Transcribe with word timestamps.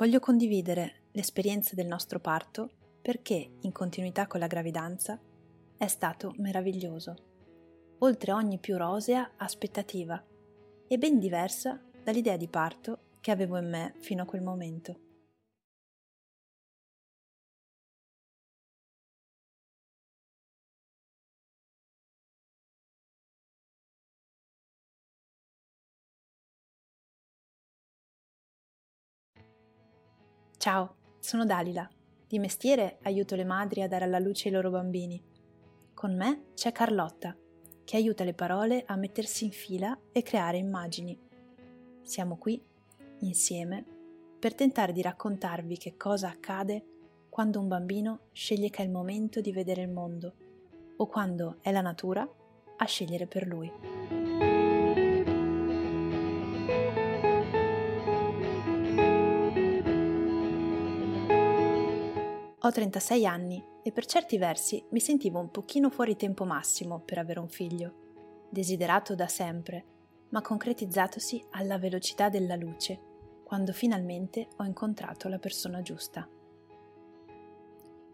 Voglio 0.00 0.18
condividere 0.18 1.08
l'esperienza 1.12 1.74
del 1.74 1.86
nostro 1.86 2.20
parto 2.20 2.70
perché, 3.02 3.56
in 3.60 3.70
continuità 3.70 4.26
con 4.26 4.40
la 4.40 4.46
gravidanza, 4.46 5.20
è 5.76 5.86
stato 5.88 6.32
meraviglioso, 6.38 7.16
oltre 7.98 8.32
ogni 8.32 8.56
più 8.56 8.78
rosea 8.78 9.32
aspettativa 9.36 10.24
e 10.88 10.96
ben 10.96 11.18
diversa 11.18 11.78
dall'idea 12.02 12.38
di 12.38 12.48
parto 12.48 13.18
che 13.20 13.30
avevo 13.30 13.58
in 13.58 13.68
me 13.68 13.92
fino 13.98 14.22
a 14.22 14.24
quel 14.24 14.40
momento. 14.40 15.09
Ciao, 30.60 30.96
sono 31.20 31.46
Dalila. 31.46 31.88
Di 32.28 32.38
mestiere 32.38 32.98
aiuto 33.04 33.34
le 33.34 33.46
madri 33.46 33.80
a 33.80 33.88
dare 33.88 34.04
alla 34.04 34.18
luce 34.18 34.48
i 34.48 34.50
loro 34.50 34.68
bambini. 34.68 35.18
Con 35.94 36.14
me 36.14 36.48
c'è 36.52 36.70
Carlotta, 36.70 37.34
che 37.82 37.96
aiuta 37.96 38.24
le 38.24 38.34
parole 38.34 38.82
a 38.84 38.94
mettersi 38.96 39.46
in 39.46 39.52
fila 39.52 39.98
e 40.12 40.22
creare 40.22 40.58
immagini. 40.58 41.18
Siamo 42.02 42.36
qui, 42.36 42.62
insieme, 43.20 43.82
per 44.38 44.54
tentare 44.54 44.92
di 44.92 45.00
raccontarvi 45.00 45.78
che 45.78 45.96
cosa 45.96 46.28
accade 46.28 46.84
quando 47.30 47.58
un 47.58 47.66
bambino 47.66 48.26
sceglie 48.32 48.68
che 48.68 48.82
è 48.82 48.84
il 48.84 48.90
momento 48.90 49.40
di 49.40 49.52
vedere 49.52 49.80
il 49.80 49.88
mondo 49.88 50.34
o 50.94 51.06
quando 51.06 51.56
è 51.62 51.72
la 51.72 51.80
natura 51.80 52.30
a 52.76 52.84
scegliere 52.84 53.26
per 53.26 53.46
lui. 53.46 54.19
Ho 62.62 62.70
36 62.70 63.24
anni 63.24 63.64
e 63.82 63.90
per 63.90 64.04
certi 64.04 64.36
versi 64.36 64.84
mi 64.90 65.00
sentivo 65.00 65.38
un 65.38 65.50
pochino 65.50 65.88
fuori 65.88 66.14
tempo 66.14 66.44
massimo 66.44 67.00
per 67.00 67.16
avere 67.16 67.40
un 67.40 67.48
figlio, 67.48 68.48
desiderato 68.50 69.14
da 69.14 69.28
sempre, 69.28 69.84
ma 70.28 70.42
concretizzatosi 70.42 71.42
alla 71.52 71.78
velocità 71.78 72.28
della 72.28 72.56
luce, 72.56 73.00
quando 73.44 73.72
finalmente 73.72 74.48
ho 74.58 74.64
incontrato 74.64 75.28
la 75.28 75.38
persona 75.38 75.80
giusta. 75.80 76.28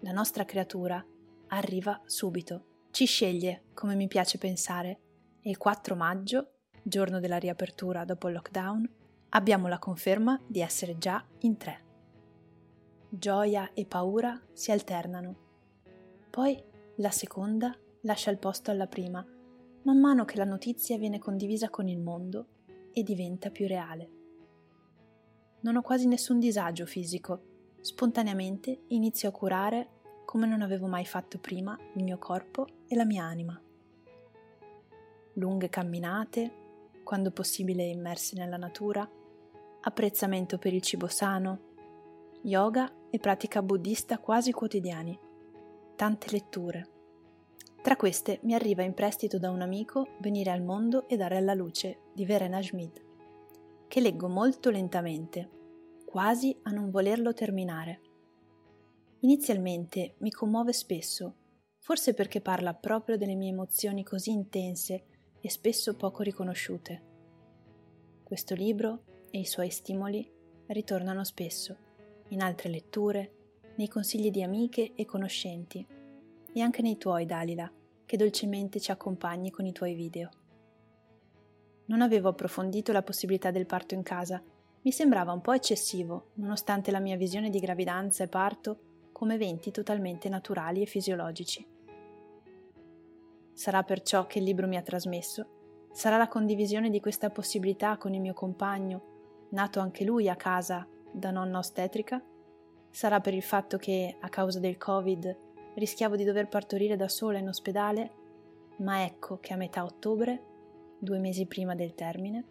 La 0.03 0.12
nostra 0.12 0.45
creatura 0.45 1.05
arriva 1.49 2.01
subito, 2.05 2.84
ci 2.93 3.05
sceglie, 3.05 3.65
come 3.75 3.97
mi 3.97 4.06
piace 4.06 4.39
pensare, 4.39 5.01
e 5.41 5.51
il 5.51 5.56
4 5.56 5.97
maggio, 5.97 6.53
giorno 6.84 7.19
della 7.19 7.39
riapertura 7.39 8.05
dopo 8.05 8.28
il 8.28 8.34
lockdown, 8.34 8.89
abbiamo 9.31 9.67
la 9.67 9.81
conferma 9.81 10.41
di 10.47 10.61
essere 10.61 10.99
già 10.99 11.27
in 11.41 11.56
tre 11.56 11.86
gioia 13.19 13.70
e 13.72 13.84
paura 13.86 14.41
si 14.53 14.70
alternano. 14.70 15.36
Poi 16.31 16.62
la 16.97 17.11
seconda 17.11 17.77
lascia 18.03 18.31
il 18.31 18.39
posto 18.39 18.70
alla 18.70 18.86
prima, 18.86 19.25
man 19.83 19.98
mano 19.98 20.25
che 20.25 20.36
la 20.36 20.45
notizia 20.45 20.98
viene 20.98 21.19
condivisa 21.19 21.70
con 21.70 21.89
il 21.89 21.98
mondo 21.98 22.47
e 22.92 23.03
diventa 23.03 23.50
più 23.50 23.67
reale. 23.67 24.11
Non 25.61 25.77
ho 25.77 25.83
quasi 25.83 26.06
nessun 26.06 26.39
disagio 26.39 26.87
fisico, 26.87 27.75
spontaneamente 27.81 28.84
inizio 28.89 29.28
a 29.28 29.33
curare 29.33 29.89
come 30.25 30.47
non 30.47 30.61
avevo 30.61 30.87
mai 30.87 31.06
fatto 31.06 31.39
prima 31.39 31.78
il 31.94 32.03
mio 32.03 32.19
corpo 32.19 32.67
e 32.89 32.97
la 32.97 33.05
mia 33.05 33.25
anima. 33.25 33.59
Lunghe 35.34 35.69
camminate, 35.69 36.64
quando 37.05 37.31
possibile 37.31 37.84
immerse 37.84 38.37
nella 38.37 38.56
natura, 38.56 39.09
apprezzamento 39.81 40.59
per 40.59 40.75
il 40.75 40.83
cibo 40.83 41.06
sano, 41.06 41.66
yoga 42.47 42.89
e 43.11 43.19
pratica 43.19 43.61
buddista 43.61 44.21
quasi 44.21 44.53
quotidiani. 44.53 45.19
Tante 45.97 46.31
letture. 46.31 46.89
Tra 47.83 47.97
queste 47.97 48.39
mi 48.43 48.55
arriva 48.55 48.85
in 48.85 48.95
prestito 48.95 49.37
da 49.41 49.51
un 49.51 49.62
amico 49.62 50.11
Venire 50.21 50.53
al 50.53 50.62
mondo 50.62 51.09
e 51.09 51.17
dare 51.17 51.39
alla 51.39 51.55
luce 51.55 52.03
di 52.15 52.25
Verena 52.25 52.62
Schmid, 52.62 53.03
che 53.89 54.01
leggo 54.01 54.29
molto 54.29 54.71
lentamente, 54.71 55.51
quasi 56.05 56.56
a 56.62 56.71
non 56.71 56.91
volerlo 56.91 57.35
terminare. 57.35 58.01
Inizialmente 59.21 60.15
mi 60.19 60.31
commuove 60.31 60.73
spesso, 60.73 61.35
forse 61.81 62.15
perché 62.15 62.41
parla 62.41 62.75
proprio 62.75 63.17
delle 63.17 63.35
mie 63.35 63.51
emozioni 63.51 64.05
così 64.05 64.31
intense 64.31 65.05
e 65.41 65.51
spesso 65.51 65.97
poco 65.97 66.23
riconosciute. 66.23 67.03
Questo 68.23 68.55
libro 68.55 69.03
e 69.33 69.41
i 69.41 69.47
suoi 69.47 69.71
stimoli 69.71 70.33
ritornano 70.69 71.25
spesso 71.25 71.86
in 72.28 72.42
altre 72.42 72.69
letture, 72.69 73.32
nei 73.76 73.88
consigli 73.88 74.31
di 74.31 74.42
amiche 74.42 74.92
e 74.94 75.04
conoscenti 75.04 75.87
e 76.53 76.60
anche 76.60 76.82
nei 76.82 76.97
tuoi, 76.97 77.26
Dalila, 77.26 77.70
che 78.06 78.16
dolcemente 78.16 78.81
ci 78.81 78.91
accompagni 78.91 79.50
con 79.50 79.66
i 79.66 79.72
tuoi 79.72 79.94
video. 79.94 80.31
Non 81.87 82.00
avevo 82.00 82.31
approfondito 82.31 82.92
la 82.92 83.03
possibilità 83.03 83.50
del 83.50 83.66
parto 83.66 83.94
in 83.94 84.03
casa, 84.03 84.42
mi 84.82 84.92
sembrava 84.92 85.32
un 85.32 85.41
po' 85.41 85.53
eccessivo, 85.53 86.31
nonostante 86.34 86.91
la 86.91 87.00
mia 87.00 87.16
visione 87.16 87.50
di 87.50 87.59
gravidanza 87.59 88.25
e 88.25 88.28
parto 88.28 88.78
come 89.12 89.34
eventi 89.34 89.70
totalmente 89.70 90.28
naturali 90.28 90.82
e 90.82 90.87
fisiologici. 90.87 91.66
Sarà 93.53 93.82
perciò 93.82 94.26
che 94.26 94.38
il 94.38 94.44
libro 94.44 94.66
mi 94.66 94.76
ha 94.76 94.82
trasmesso, 94.82 95.88
sarà 95.93 96.16
la 96.16 96.28
condivisione 96.28 96.91
di 96.91 97.00
questa 97.00 97.31
possibilità 97.31 97.97
con 97.98 98.14
il 98.14 98.20
mio 98.20 98.34
compagno, 98.34 99.48
nato 99.50 99.81
anche 99.81 100.04
lui 100.04 100.28
a 100.28 100.37
casa 100.37 100.87
da 101.16 101.31
nonna 101.31 101.59
ostetrica? 101.59 102.22
Sarà 102.91 103.21
per 103.21 103.32
il 103.32 103.43
fatto 103.43 103.78
che, 103.78 104.16
a 104.21 104.28
causa 104.28 104.60
del 104.60 104.77
Covid, 104.77 105.38
rischiavo 105.77 106.15
di 106.15 106.25
dover 106.25 106.49
partorire 106.49 106.97
da 106.97 107.09
sola 107.09 107.38
in 107.38 107.49
ospedale? 107.49 108.12
Ma 108.78 109.04
ecco 109.04 109.38
che 109.38 109.55
a 109.55 109.56
metà 109.56 109.82
ottobre, 109.82 110.43
due 110.99 111.19
mesi 111.19 111.47
prima 111.47 111.75
del 111.75 111.94
termine, 111.94 112.44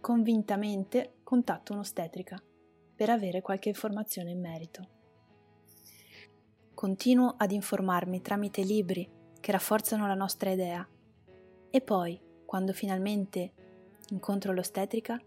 convintamente 0.00 1.16
contatto 1.22 1.72
un'ostetrica 1.74 2.42
per 2.94 3.10
avere 3.10 3.42
qualche 3.42 3.68
informazione 3.68 4.30
in 4.30 4.40
merito. 4.40 4.88
Continuo 6.72 7.34
ad 7.36 7.52
informarmi 7.52 8.20
tramite 8.22 8.62
libri 8.62 9.08
che 9.40 9.52
rafforzano 9.52 10.06
la 10.06 10.14
nostra 10.14 10.50
idea 10.50 10.86
e 11.70 11.80
poi, 11.80 12.20
quando 12.46 12.72
finalmente 12.72 13.52
incontro 14.10 14.52
l'ostetrica, 14.52 15.20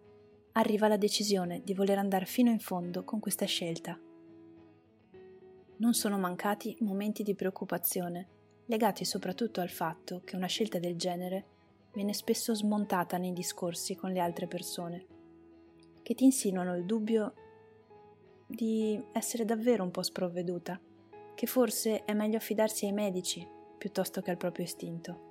arriva 0.57 0.87
la 0.87 0.97
decisione 0.97 1.61
di 1.63 1.75
voler 1.75 1.99
andare 1.99 2.25
fino 2.25 2.49
in 2.49 2.59
fondo 2.59 3.03
con 3.03 3.19
questa 3.19 3.45
scelta. 3.45 3.97
Non 5.77 5.93
sono 5.93 6.17
mancati 6.17 6.75
momenti 6.79 7.21
di 7.21 7.35
preoccupazione, 7.35 8.27
legati 8.65 9.05
soprattutto 9.05 9.61
al 9.61 9.69
fatto 9.69 10.21
che 10.23 10.35
una 10.35 10.47
scelta 10.47 10.79
del 10.79 10.95
genere 10.95 11.45
viene 11.93 12.13
spesso 12.13 12.55
smontata 12.55 13.17
nei 13.17 13.33
discorsi 13.33 13.95
con 13.95 14.11
le 14.11 14.19
altre 14.19 14.47
persone, 14.47 15.05
che 16.01 16.15
ti 16.15 16.23
insinuano 16.23 16.75
il 16.75 16.85
dubbio 16.85 17.33
di 18.47 18.99
essere 19.13 19.45
davvero 19.45 19.83
un 19.83 19.91
po' 19.91 20.01
sprovveduta, 20.01 20.79
che 21.35 21.45
forse 21.45 22.03
è 22.03 22.13
meglio 22.13 22.37
affidarsi 22.37 22.85
ai 22.85 22.93
medici 22.93 23.47
piuttosto 23.77 24.21
che 24.21 24.31
al 24.31 24.37
proprio 24.37 24.65
istinto. 24.65 25.25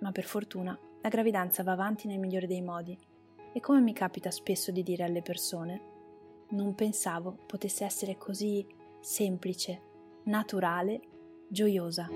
Ma 0.00 0.12
per 0.12 0.24
fortuna 0.24 0.78
la 1.00 1.08
gravidanza 1.08 1.62
va 1.62 1.72
avanti 1.72 2.06
nel 2.06 2.18
migliore 2.18 2.46
dei 2.46 2.60
modi 2.60 2.98
e 3.52 3.60
come 3.60 3.80
mi 3.80 3.92
capita 3.92 4.30
spesso 4.30 4.70
di 4.70 4.82
dire 4.82 5.04
alle 5.04 5.22
persone, 5.22 5.90
non 6.50 6.74
pensavo 6.74 7.38
potesse 7.46 7.84
essere 7.84 8.16
così 8.16 8.66
semplice, 9.00 9.80
naturale, 10.24 11.00
gioiosa. 11.48 12.08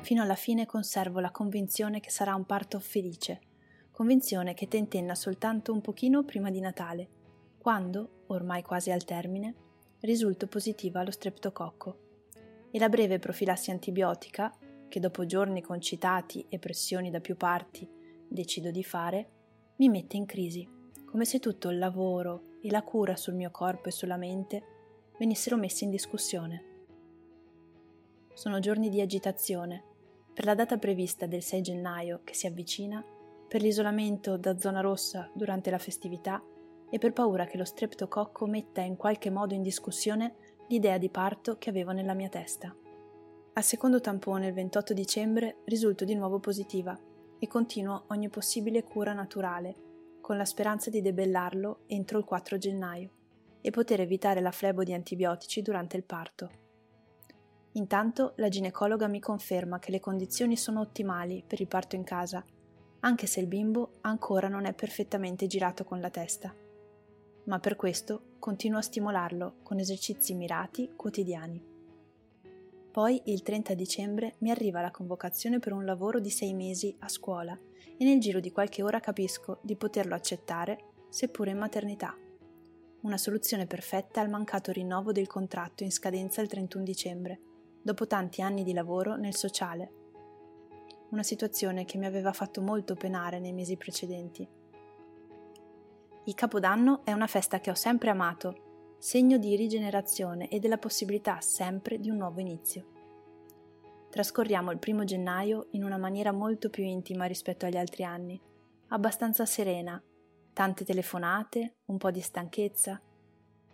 Fino 0.00 0.22
alla 0.22 0.34
fine 0.34 0.66
conservo 0.66 1.20
la 1.20 1.30
convinzione 1.30 2.00
che 2.00 2.10
sarà 2.10 2.34
un 2.34 2.44
parto 2.44 2.78
felice, 2.78 3.40
convinzione 3.90 4.54
che 4.54 4.68
tentenna 4.68 5.14
soltanto 5.14 5.72
un 5.72 5.80
pochino 5.80 6.24
prima 6.24 6.50
di 6.50 6.60
Natale, 6.60 7.08
quando, 7.58 8.24
ormai 8.26 8.62
quasi 8.62 8.90
al 8.90 9.04
termine, 9.04 9.54
risulto 10.00 10.46
positiva 10.46 11.00
allo 11.00 11.10
streptococco 11.10 11.98
e 12.70 12.78
la 12.78 12.88
breve 12.90 13.18
profilassi 13.18 13.70
antibiotica 13.70 14.54
che 14.94 15.00
dopo 15.00 15.26
giorni 15.26 15.60
concitati 15.60 16.46
e 16.48 16.60
pressioni 16.60 17.10
da 17.10 17.18
più 17.18 17.36
parti 17.36 17.84
decido 18.28 18.70
di 18.70 18.84
fare, 18.84 19.30
mi 19.78 19.88
mette 19.88 20.16
in 20.16 20.24
crisi, 20.24 20.64
come 21.04 21.24
se 21.24 21.40
tutto 21.40 21.68
il 21.68 21.78
lavoro 21.78 22.58
e 22.62 22.70
la 22.70 22.84
cura 22.84 23.16
sul 23.16 23.34
mio 23.34 23.50
corpo 23.50 23.88
e 23.88 23.90
sulla 23.90 24.16
mente 24.16 24.62
venissero 25.18 25.56
messi 25.56 25.82
in 25.82 25.90
discussione. 25.90 26.64
Sono 28.34 28.60
giorni 28.60 28.88
di 28.88 29.00
agitazione, 29.00 29.82
per 30.32 30.44
la 30.44 30.54
data 30.54 30.78
prevista 30.78 31.26
del 31.26 31.42
6 31.42 31.60
gennaio 31.60 32.20
che 32.22 32.34
si 32.34 32.46
avvicina, 32.46 33.04
per 33.48 33.62
l'isolamento 33.62 34.36
da 34.36 34.56
zona 34.60 34.80
rossa 34.80 35.28
durante 35.34 35.72
la 35.72 35.78
festività 35.78 36.40
e 36.88 36.98
per 36.98 37.12
paura 37.12 37.46
che 37.46 37.56
lo 37.56 37.64
streptococco 37.64 38.46
metta 38.46 38.80
in 38.80 38.94
qualche 38.94 39.30
modo 39.30 39.54
in 39.54 39.62
discussione 39.62 40.36
l'idea 40.68 40.98
di 40.98 41.10
parto 41.10 41.58
che 41.58 41.70
avevo 41.70 41.90
nella 41.90 42.14
mia 42.14 42.28
testa. 42.28 42.76
Al 43.56 43.62
secondo 43.62 44.00
tampone 44.00 44.48
il 44.48 44.52
28 44.52 44.92
dicembre 44.92 45.58
risulto 45.66 46.04
di 46.04 46.16
nuovo 46.16 46.40
positiva 46.40 46.98
e 47.38 47.46
continuo 47.46 48.06
ogni 48.08 48.28
possibile 48.28 48.82
cura 48.82 49.12
naturale, 49.12 49.76
con 50.20 50.36
la 50.36 50.44
speranza 50.44 50.90
di 50.90 51.00
debellarlo 51.00 51.82
entro 51.86 52.18
il 52.18 52.24
4 52.24 52.58
gennaio 52.58 53.10
e 53.60 53.70
poter 53.70 54.00
evitare 54.00 54.40
la 54.40 54.50
flebo 54.50 54.82
di 54.82 54.92
antibiotici 54.92 55.62
durante 55.62 55.96
il 55.96 56.02
parto. 56.02 56.50
Intanto 57.74 58.32
la 58.38 58.48
ginecologa 58.48 59.06
mi 59.06 59.20
conferma 59.20 59.78
che 59.78 59.92
le 59.92 60.00
condizioni 60.00 60.56
sono 60.56 60.80
ottimali 60.80 61.44
per 61.46 61.60
il 61.60 61.68
parto 61.68 61.94
in 61.94 62.02
casa, 62.02 62.44
anche 63.00 63.26
se 63.28 63.38
il 63.38 63.46
bimbo 63.46 63.98
ancora 64.00 64.48
non 64.48 64.64
è 64.64 64.74
perfettamente 64.74 65.46
girato 65.46 65.84
con 65.84 66.00
la 66.00 66.10
testa. 66.10 66.52
Ma 67.44 67.60
per 67.60 67.76
questo 67.76 68.34
continuo 68.40 68.78
a 68.78 68.82
stimolarlo 68.82 69.58
con 69.62 69.78
esercizi 69.78 70.34
mirati 70.34 70.90
quotidiani. 70.96 71.73
Poi 72.94 73.20
il 73.24 73.42
30 73.42 73.74
dicembre 73.74 74.36
mi 74.38 74.52
arriva 74.52 74.80
la 74.80 74.92
convocazione 74.92 75.58
per 75.58 75.72
un 75.72 75.84
lavoro 75.84 76.20
di 76.20 76.30
sei 76.30 76.54
mesi 76.54 76.94
a 77.00 77.08
scuola 77.08 77.58
e 77.98 78.04
nel 78.04 78.20
giro 78.20 78.38
di 78.38 78.52
qualche 78.52 78.84
ora 78.84 79.00
capisco 79.00 79.58
di 79.62 79.74
poterlo 79.74 80.14
accettare, 80.14 80.92
seppure 81.08 81.50
in 81.50 81.58
maternità. 81.58 82.16
Una 83.00 83.16
soluzione 83.16 83.66
perfetta 83.66 84.20
al 84.20 84.30
mancato 84.30 84.70
rinnovo 84.70 85.10
del 85.10 85.26
contratto 85.26 85.82
in 85.82 85.90
scadenza 85.90 86.40
il 86.40 86.46
31 86.46 86.84
dicembre, 86.84 87.40
dopo 87.82 88.06
tanti 88.06 88.42
anni 88.42 88.62
di 88.62 88.72
lavoro 88.72 89.16
nel 89.16 89.34
sociale. 89.34 89.92
Una 91.10 91.24
situazione 91.24 91.84
che 91.84 91.98
mi 91.98 92.06
aveva 92.06 92.32
fatto 92.32 92.62
molto 92.62 92.94
penare 92.94 93.40
nei 93.40 93.52
mesi 93.52 93.76
precedenti. 93.76 94.48
Il 96.26 96.34
Capodanno 96.34 97.04
è 97.04 97.10
una 97.10 97.26
festa 97.26 97.58
che 97.58 97.70
ho 97.70 97.74
sempre 97.74 98.10
amato 98.10 98.63
segno 99.04 99.36
di 99.36 99.54
rigenerazione 99.54 100.48
e 100.48 100.58
della 100.60 100.78
possibilità 100.78 101.38
sempre 101.42 101.98
di 102.00 102.08
un 102.08 102.16
nuovo 102.16 102.40
inizio. 102.40 102.86
Trascorriamo 104.08 104.70
il 104.70 104.78
primo 104.78 105.04
gennaio 105.04 105.66
in 105.72 105.84
una 105.84 105.98
maniera 105.98 106.32
molto 106.32 106.70
più 106.70 106.84
intima 106.84 107.26
rispetto 107.26 107.66
agli 107.66 107.76
altri 107.76 108.02
anni, 108.02 108.40
abbastanza 108.88 109.44
serena, 109.44 110.02
tante 110.54 110.86
telefonate, 110.86 111.74
un 111.84 111.98
po' 111.98 112.10
di 112.10 112.22
stanchezza, 112.22 112.98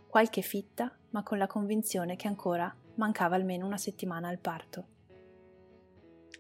qualche 0.09 0.41
fitta, 0.41 0.93
ma 1.11 1.23
con 1.23 1.39
la 1.39 1.47
convinzione 1.47 2.17
che 2.17 2.27
ancora 2.27 2.77
mancava 2.97 3.37
almeno 3.37 3.67
una 3.67 3.79
settimana 3.79 4.27
al 4.27 4.41
parto. 4.41 4.87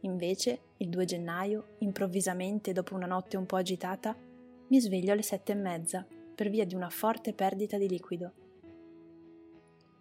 Invece, 0.01 0.63
il 0.79 0.89
2 0.89 1.05
gennaio, 1.05 1.77
improvvisamente 1.79 2.73
dopo 2.73 2.97
una 2.97 3.07
notte 3.07 3.37
un 3.37 3.47
po' 3.47 3.55
agitata, 3.55 4.17
mi 4.67 4.81
sveglio 4.81 5.13
alle 5.13 5.23
sette 5.23 5.53
e 5.53 5.55
mezza 5.55 6.05
per 6.35 6.51
via 6.51 6.67
di 6.67 6.75
una 6.75 6.91
forte 6.91 7.33
perdita 7.35 7.79
di 7.79 7.89
liquido 7.89 8.33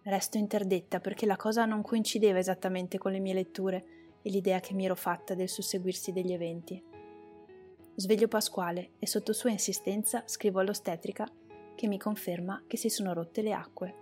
Resto 0.02 0.38
interdetta 0.38 0.98
perché 0.98 1.26
la 1.26 1.36
cosa 1.36 1.66
non 1.66 1.82
coincideva 1.82 2.38
esattamente 2.38 2.96
con 2.96 3.12
le 3.12 3.18
mie 3.18 3.34
letture 3.34 3.84
e 4.22 4.30
l'idea 4.30 4.58
che 4.58 4.72
mi 4.72 4.86
ero 4.86 4.94
fatta 4.94 5.34
del 5.34 5.48
susseguirsi 5.48 6.12
degli 6.12 6.32
eventi. 6.32 6.82
Sveglio 7.94 8.26
Pasquale 8.26 8.92
e 8.98 9.06
sotto 9.06 9.34
sua 9.34 9.50
insistenza 9.50 10.22
scrivo 10.24 10.60
all'ostetrica 10.60 11.28
che 11.74 11.86
mi 11.86 11.98
conferma 11.98 12.62
che 12.66 12.78
si 12.78 12.88
sono 12.88 13.12
rotte 13.12 13.42
le 13.42 13.52
acque. 13.52 13.94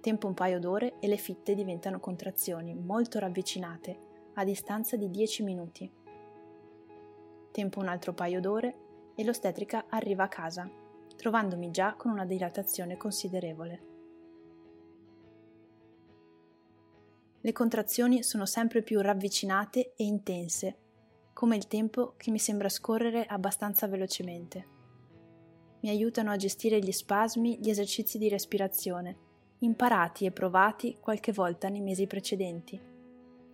Tempo 0.00 0.26
un 0.26 0.34
paio 0.34 0.58
d'ore 0.58 0.98
e 0.98 1.06
le 1.06 1.16
fitte 1.16 1.54
diventano 1.54 2.00
contrazioni 2.00 2.74
molto 2.74 3.20
ravvicinate, 3.20 3.98
a 4.34 4.44
distanza 4.44 4.96
di 4.96 5.08
10 5.08 5.42
minuti. 5.44 5.90
Tempo 7.52 7.78
un 7.78 7.86
altro 7.86 8.12
paio 8.12 8.40
d'ore 8.40 8.76
e 9.14 9.22
l'ostetrica 9.22 9.84
arriva 9.88 10.24
a 10.24 10.28
casa 10.28 10.82
trovandomi 11.24 11.70
già 11.70 11.94
con 11.94 12.10
una 12.10 12.26
dilatazione 12.26 12.98
considerevole. 12.98 13.82
Le 17.40 17.52
contrazioni 17.52 18.22
sono 18.22 18.44
sempre 18.44 18.82
più 18.82 19.00
ravvicinate 19.00 19.94
e 19.96 20.04
intense, 20.04 20.76
come 21.32 21.56
il 21.56 21.66
tempo 21.66 22.12
che 22.18 22.30
mi 22.30 22.38
sembra 22.38 22.68
scorrere 22.68 23.24
abbastanza 23.24 23.86
velocemente. 23.86 24.66
Mi 25.80 25.88
aiutano 25.88 26.30
a 26.30 26.36
gestire 26.36 26.78
gli 26.78 26.92
spasmi 26.92 27.58
gli 27.58 27.70
esercizi 27.70 28.18
di 28.18 28.28
respirazione, 28.28 29.16
imparati 29.60 30.26
e 30.26 30.30
provati 30.30 30.98
qualche 31.00 31.32
volta 31.32 31.70
nei 31.70 31.80
mesi 31.80 32.06
precedenti, 32.06 32.78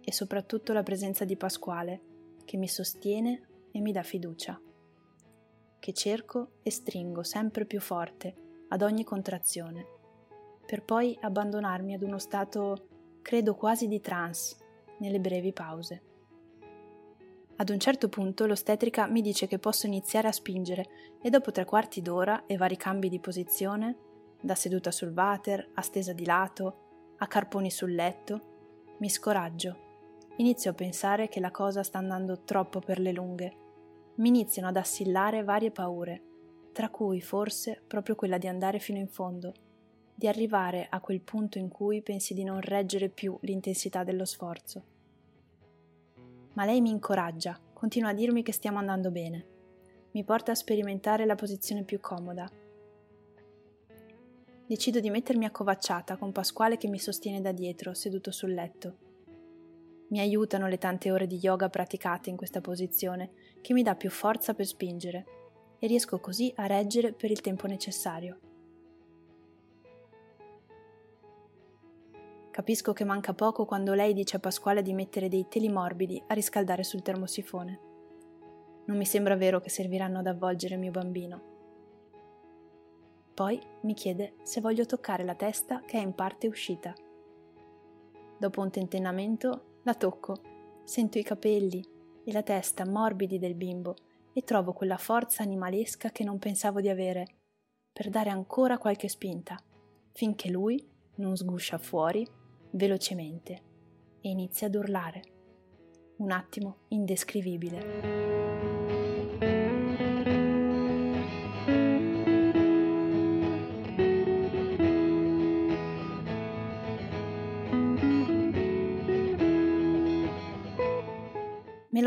e 0.00 0.12
soprattutto 0.12 0.72
la 0.72 0.82
presenza 0.82 1.25
di 1.25 1.37
Pasquale, 1.37 2.00
che 2.44 2.56
mi 2.56 2.67
sostiene 2.67 3.43
e 3.70 3.81
mi 3.81 3.93
dà 3.93 4.02
fiducia 4.02 4.61
che 5.81 5.93
cerco 5.93 6.53
e 6.62 6.71
stringo 6.71 7.25
sempre 7.25 7.65
più 7.65 7.81
forte 7.81 8.65
ad 8.69 8.82
ogni 8.82 9.03
contrazione, 9.03 9.85
per 10.65 10.85
poi 10.85 11.19
abbandonarmi 11.21 11.94
ad 11.94 12.03
uno 12.03 12.19
stato, 12.19 12.87
credo 13.23 13.56
quasi 13.56 13.88
di 13.88 14.00
trance, 14.00 14.56
nelle 14.99 15.19
brevi 15.19 15.53
pause. 15.53 16.03
Ad 17.56 17.69
un 17.69 17.81
certo 17.81 18.09
punto 18.09 18.47
l'ostetrica 18.47 19.06
mi 19.06 19.21
dice 19.21 19.49
che 19.49 19.59
posso 19.59 19.87
iniziare 19.87 20.29
a 20.29 20.32
spingere 20.32 21.17
e 21.21 21.29
dopo 21.29 21.50
tre 21.50 21.65
quarti 21.65 22.00
d'ora 22.00 22.47
e 22.47 22.56
vari 22.56 22.77
cambi 22.77 23.09
di 23.09 23.19
posizione, 23.19 23.97
da 24.41 24.55
seduta 24.55 24.93
sul 24.93 25.12
water, 25.15 25.71
a 25.75 25.82
stesa 25.82 26.12
di 26.12 26.25
lato, 26.25 27.15
a 27.19 27.27
carponi 27.27 27.71
sul 27.71 27.93
letto, 27.93 28.94
mi 28.99 29.11
scoraggio. 29.11 29.88
Inizio 30.37 30.71
a 30.71 30.75
pensare 30.75 31.29
che 31.29 31.41
la 31.41 31.50
cosa 31.50 31.82
sta 31.82 31.99
andando 31.99 32.43
troppo 32.44 32.79
per 32.79 32.99
le 32.99 33.12
lunghe 33.12 33.55
mi 34.20 34.28
iniziano 34.28 34.69
ad 34.69 34.76
assillare 34.76 35.43
varie 35.43 35.70
paure, 35.70 36.22
tra 36.72 36.90
cui 36.90 37.20
forse 37.22 37.82
proprio 37.87 38.14
quella 38.14 38.37
di 38.37 38.46
andare 38.46 38.78
fino 38.78 38.99
in 38.99 39.08
fondo, 39.08 39.55
di 40.14 40.28
arrivare 40.28 40.87
a 40.90 41.00
quel 41.00 41.22
punto 41.22 41.56
in 41.56 41.69
cui 41.69 42.02
pensi 42.02 42.34
di 42.34 42.44
non 42.44 42.61
reggere 42.61 43.08
più 43.08 43.37
l'intensità 43.43 44.05
dello 44.05 44.26
sforzo. 44.26 44.84
Ma 46.52 46.67
lei 46.67 46.82
mi 46.82 46.90
incoraggia, 46.90 47.58
continua 47.72 48.11
a 48.11 48.14
dirmi 48.14 48.43
che 48.43 48.52
stiamo 48.52 48.78
andando 48.78 49.11
bene, 49.11 49.46
mi 50.11 50.22
porta 50.22 50.52
a 50.52 50.56
sperimentare 50.56 51.25
la 51.25 51.34
posizione 51.34 51.84
più 51.84 51.99
comoda. 51.99 52.50
Decido 54.67 55.00
di 55.00 55.08
mettermi 55.08 55.46
accovacciata 55.46 56.17
con 56.19 56.31
Pasquale 56.31 56.76
che 56.76 56.88
mi 56.88 56.99
sostiene 56.99 57.40
da 57.40 57.52
dietro, 57.52 57.94
seduto 57.94 58.31
sul 58.31 58.52
letto 58.52 59.08
mi 60.10 60.20
aiutano 60.20 60.66
le 60.66 60.78
tante 60.78 61.10
ore 61.10 61.26
di 61.26 61.38
yoga 61.40 61.68
praticate 61.68 62.30
in 62.30 62.36
questa 62.36 62.60
posizione, 62.60 63.30
che 63.60 63.72
mi 63.72 63.82
dà 63.82 63.94
più 63.94 64.10
forza 64.10 64.54
per 64.54 64.66
spingere, 64.66 65.24
e 65.78 65.86
riesco 65.86 66.18
così 66.18 66.52
a 66.56 66.66
reggere 66.66 67.12
per 67.12 67.30
il 67.30 67.40
tempo 67.40 67.66
necessario. 67.66 68.38
Capisco 72.50 72.92
che 72.92 73.04
manca 73.04 73.32
poco 73.32 73.64
quando 73.64 73.94
lei 73.94 74.12
dice 74.12 74.36
a 74.36 74.40
Pasquale 74.40 74.82
di 74.82 74.92
mettere 74.92 75.28
dei 75.28 75.46
teli 75.48 75.68
morbidi 75.68 76.20
a 76.26 76.34
riscaldare 76.34 76.82
sul 76.82 77.02
termosifone. 77.02 77.80
Non 78.86 78.96
mi 78.96 79.06
sembra 79.06 79.36
vero 79.36 79.60
che 79.60 79.70
serviranno 79.70 80.18
ad 80.18 80.26
avvolgere 80.26 80.74
il 80.74 80.81
mio 80.81 80.90
bambino. 80.90 81.48
Poi 83.32 83.58
mi 83.82 83.94
chiede 83.94 84.34
se 84.43 84.60
voglio 84.60 84.84
toccare 84.84 85.24
la 85.24 85.36
testa 85.36 85.82
che 85.86 85.98
è 85.98 86.02
in 86.02 86.14
parte 86.14 86.48
uscita. 86.48 86.93
Dopo 88.36 88.60
un 88.60 88.70
tentennamento 88.70 89.69
la 89.91 89.97
tocco, 89.97 90.41
sento 90.85 91.19
i 91.19 91.25
capelli 91.25 91.85
e 92.25 92.31
la 92.31 92.44
testa 92.44 92.87
morbidi 92.87 93.41
del 93.41 93.56
bimbo 93.56 93.97
e 94.32 94.43
trovo 94.43 94.73
quella 94.73 94.97
forza 94.97 95.43
animalesca 95.43 96.11
che 96.11 96.23
non 96.23 96.39
pensavo 96.39 96.81
di 96.81 96.89
avere, 96.89 97.39
per 97.93 98.09
dare 98.09 98.31
ancora 98.31 98.79
qualche 98.79 99.09
spinta, 99.09 99.61
finché 100.13 100.49
lui 100.49 100.81
non 101.17 101.37
sguscia 101.37 101.79
fuori 101.79 102.25
velocemente 102.70 103.63
e 104.20 104.29
inizia 104.29 104.69
ad 104.69 104.77
urlare. 104.77 105.23
Un 106.19 106.31
attimo 106.31 106.82
indescrivibile. 106.91 108.99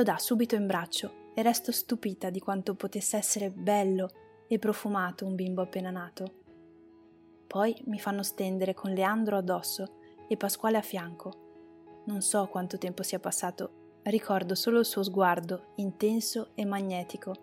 Lo 0.04 0.12
dà 0.12 0.18
subito 0.18 0.56
in 0.56 0.68
braccio 0.68 1.32
e 1.34 1.42
resto 1.42 1.72
stupita 1.72 2.30
di 2.30 2.42
quanto 2.42 2.76
potesse 2.76 3.16
essere 3.16 3.50
bello 3.50 4.10
e 4.48 4.60
profumato 4.60 5.26
un 5.26 5.34
bimbo 5.34 5.62
appena 5.62 5.92
nato. 5.92 6.42
Poi 7.48 7.82
mi 7.86 7.98
fanno 8.00 8.22
stendere 8.22 8.74
con 8.74 8.92
Leandro 8.92 9.38
addosso 9.38 10.00
e 10.28 10.36
Pasquale 10.36 10.78
a 10.78 10.82
fianco. 10.82 12.02
Non 12.06 12.22
so 12.22 12.48
quanto 12.48 12.78
tempo 12.78 13.02
sia 13.02 13.20
passato, 13.20 14.00
ricordo 14.04 14.56
solo 14.56 14.80
il 14.80 14.86
suo 14.86 15.04
sguardo 15.04 15.72
intenso 15.76 16.50
e 16.54 16.66
magnetico 16.66 17.34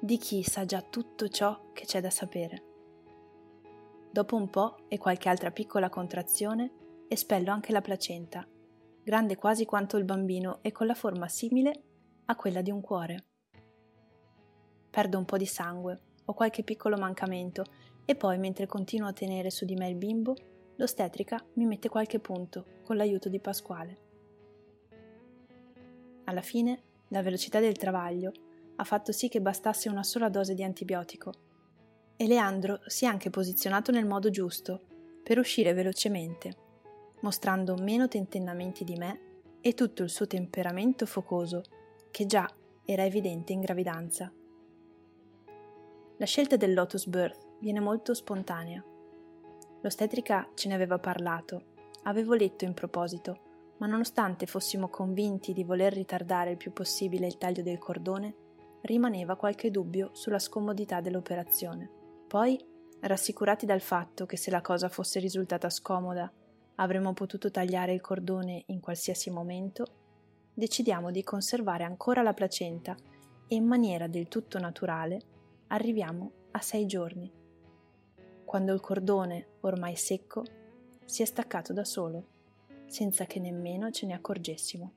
di 0.00 0.16
chi 0.16 0.42
sa 0.42 0.64
già 0.64 0.80
tutto 0.80 1.28
ciò 1.28 1.72
che 1.74 1.84
c'è 1.84 2.00
da 2.00 2.10
sapere. 2.10 2.62
Dopo 4.10 4.34
un 4.34 4.48
po' 4.48 4.88
e 4.88 4.96
qualche 4.96 5.28
altra 5.28 5.50
piccola 5.50 5.90
contrazione, 5.90 7.04
espello 7.08 7.52
anche 7.52 7.72
la 7.72 7.82
placenta, 7.82 8.48
grande 9.02 9.36
quasi 9.36 9.66
quanto 9.66 9.98
il 9.98 10.04
bambino 10.04 10.60
e 10.62 10.72
con 10.72 10.86
la 10.86 10.94
forma 10.94 11.28
simile 11.28 11.82
a 12.30 12.36
quella 12.36 12.60
di 12.60 12.70
un 12.70 12.82
cuore. 12.82 13.24
Perdo 14.90 15.18
un 15.18 15.24
po' 15.24 15.38
di 15.38 15.46
sangue, 15.46 16.00
ho 16.26 16.34
qualche 16.34 16.62
piccolo 16.62 16.98
mancamento 16.98 17.64
e 18.04 18.14
poi, 18.16 18.36
mentre 18.38 18.66
continuo 18.66 19.08
a 19.08 19.14
tenere 19.14 19.50
su 19.50 19.64
di 19.64 19.74
me 19.74 19.88
il 19.88 19.96
bimbo, 19.96 20.34
l'ostetrica 20.76 21.42
mi 21.54 21.64
mette 21.64 21.88
qualche 21.88 22.18
punto 22.18 22.80
con 22.84 22.96
l'aiuto 22.96 23.30
di 23.30 23.40
Pasquale. 23.40 23.98
Alla 26.24 26.42
fine, 26.42 26.82
la 27.08 27.22
velocità 27.22 27.60
del 27.60 27.78
travaglio 27.78 28.32
ha 28.76 28.84
fatto 28.84 29.10
sì 29.10 29.28
che 29.28 29.40
bastasse 29.40 29.88
una 29.88 30.02
sola 30.02 30.28
dose 30.28 30.52
di 30.54 30.62
antibiotico 30.62 31.32
e 32.14 32.26
Leandro 32.26 32.80
si 32.86 33.06
è 33.06 33.08
anche 33.08 33.30
posizionato 33.30 33.90
nel 33.90 34.06
modo 34.06 34.28
giusto 34.28 34.82
per 35.22 35.38
uscire 35.38 35.72
velocemente, 35.72 36.56
mostrando 37.20 37.74
meno 37.76 38.06
tentennamenti 38.06 38.84
di 38.84 38.96
me 38.96 39.20
e 39.62 39.72
tutto 39.72 40.02
il 40.02 40.10
suo 40.10 40.26
temperamento 40.26 41.06
focoso, 41.06 41.62
che 42.10 42.26
già 42.26 42.48
era 42.84 43.04
evidente 43.04 43.52
in 43.52 43.60
gravidanza. 43.60 44.32
La 46.16 46.26
scelta 46.26 46.56
del 46.56 46.74
Lotus 46.74 47.06
Birth 47.06 47.58
viene 47.60 47.80
molto 47.80 48.14
spontanea. 48.14 48.84
L'ostetrica 49.80 50.48
ce 50.54 50.68
ne 50.68 50.74
aveva 50.74 50.98
parlato, 50.98 51.76
avevo 52.04 52.34
letto 52.34 52.64
in 52.64 52.74
proposito, 52.74 53.46
ma 53.78 53.86
nonostante 53.86 54.46
fossimo 54.46 54.88
convinti 54.88 55.52
di 55.52 55.64
voler 55.64 55.92
ritardare 55.92 56.52
il 56.52 56.56
più 56.56 56.72
possibile 56.72 57.26
il 57.26 57.38
taglio 57.38 57.62
del 57.62 57.78
cordone, 57.78 58.34
rimaneva 58.82 59.36
qualche 59.36 59.70
dubbio 59.70 60.10
sulla 60.12 60.38
scomodità 60.38 61.00
dell'operazione. 61.00 61.88
Poi, 62.26 62.58
rassicurati 63.00 63.66
dal 63.66 63.80
fatto 63.80 64.26
che 64.26 64.36
se 64.36 64.50
la 64.50 64.60
cosa 64.60 64.88
fosse 64.88 65.20
risultata 65.20 65.70
scomoda 65.70 66.32
avremmo 66.76 67.12
potuto 67.12 67.50
tagliare 67.50 67.92
il 67.92 68.00
cordone 68.00 68.64
in 68.66 68.80
qualsiasi 68.80 69.30
momento, 69.30 69.86
decidiamo 70.58 71.12
di 71.12 71.22
conservare 71.22 71.84
ancora 71.84 72.20
la 72.20 72.34
placenta 72.34 72.96
e 73.46 73.54
in 73.54 73.64
maniera 73.64 74.08
del 74.08 74.26
tutto 74.26 74.58
naturale 74.58 75.20
arriviamo 75.68 76.32
a 76.50 76.60
sei 76.60 76.84
giorni, 76.84 77.32
quando 78.44 78.74
il 78.74 78.80
cordone, 78.80 79.58
ormai 79.60 79.94
secco, 79.94 80.42
si 81.04 81.22
è 81.22 81.26
staccato 81.26 81.72
da 81.72 81.84
solo, 81.84 82.26
senza 82.86 83.24
che 83.24 83.38
nemmeno 83.38 83.92
ce 83.92 84.06
ne 84.06 84.14
accorgessimo. 84.14 84.92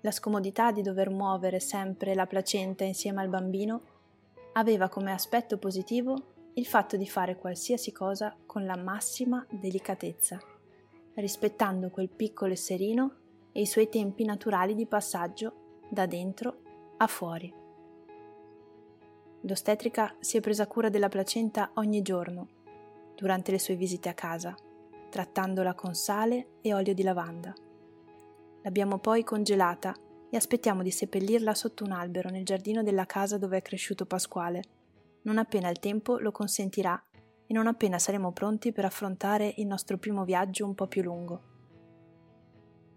La 0.00 0.10
scomodità 0.10 0.72
di 0.72 0.82
dover 0.82 1.10
muovere 1.10 1.60
sempre 1.60 2.16
la 2.16 2.26
placenta 2.26 2.82
insieme 2.82 3.22
al 3.22 3.28
bambino 3.28 3.82
aveva 4.54 4.88
come 4.88 5.12
aspetto 5.12 5.56
positivo 5.58 6.32
il 6.54 6.66
fatto 6.66 6.96
di 6.96 7.06
fare 7.06 7.36
qualsiasi 7.36 7.92
cosa 7.92 8.36
con 8.44 8.64
la 8.64 8.76
massima 8.76 9.46
delicatezza, 9.48 10.53
rispettando 11.14 11.90
quel 11.90 12.08
piccolo 12.08 12.52
esserino 12.52 13.14
e 13.52 13.60
i 13.60 13.66
suoi 13.66 13.88
tempi 13.88 14.24
naturali 14.24 14.74
di 14.74 14.86
passaggio 14.86 15.82
da 15.88 16.06
dentro 16.06 16.62
a 16.96 17.06
fuori. 17.06 17.52
L'ostetrica 19.42 20.16
si 20.20 20.36
è 20.36 20.40
presa 20.40 20.66
cura 20.66 20.88
della 20.88 21.08
placenta 21.08 21.70
ogni 21.74 22.02
giorno, 22.02 22.48
durante 23.14 23.50
le 23.50 23.58
sue 23.58 23.76
visite 23.76 24.08
a 24.08 24.14
casa, 24.14 24.54
trattandola 25.10 25.74
con 25.74 25.94
sale 25.94 26.58
e 26.62 26.74
olio 26.74 26.94
di 26.94 27.02
lavanda. 27.02 27.52
L'abbiamo 28.62 28.98
poi 28.98 29.22
congelata 29.22 29.94
e 30.30 30.36
aspettiamo 30.36 30.82
di 30.82 30.90
seppellirla 30.90 31.54
sotto 31.54 31.84
un 31.84 31.92
albero 31.92 32.30
nel 32.30 32.44
giardino 32.44 32.82
della 32.82 33.06
casa 33.06 33.38
dove 33.38 33.58
è 33.58 33.62
cresciuto 33.62 34.06
Pasquale 34.06 34.62
non 35.24 35.38
appena 35.38 35.68
il 35.68 35.78
tempo 35.78 36.18
lo 36.18 36.30
consentirà 36.32 37.02
e 37.46 37.52
non 37.52 37.66
appena 37.66 37.98
saremo 37.98 38.32
pronti 38.32 38.72
per 38.72 38.84
affrontare 38.84 39.54
il 39.56 39.66
nostro 39.66 39.98
primo 39.98 40.24
viaggio 40.24 40.64
un 40.64 40.74
po' 40.74 40.86
più 40.86 41.02
lungo. 41.02 41.52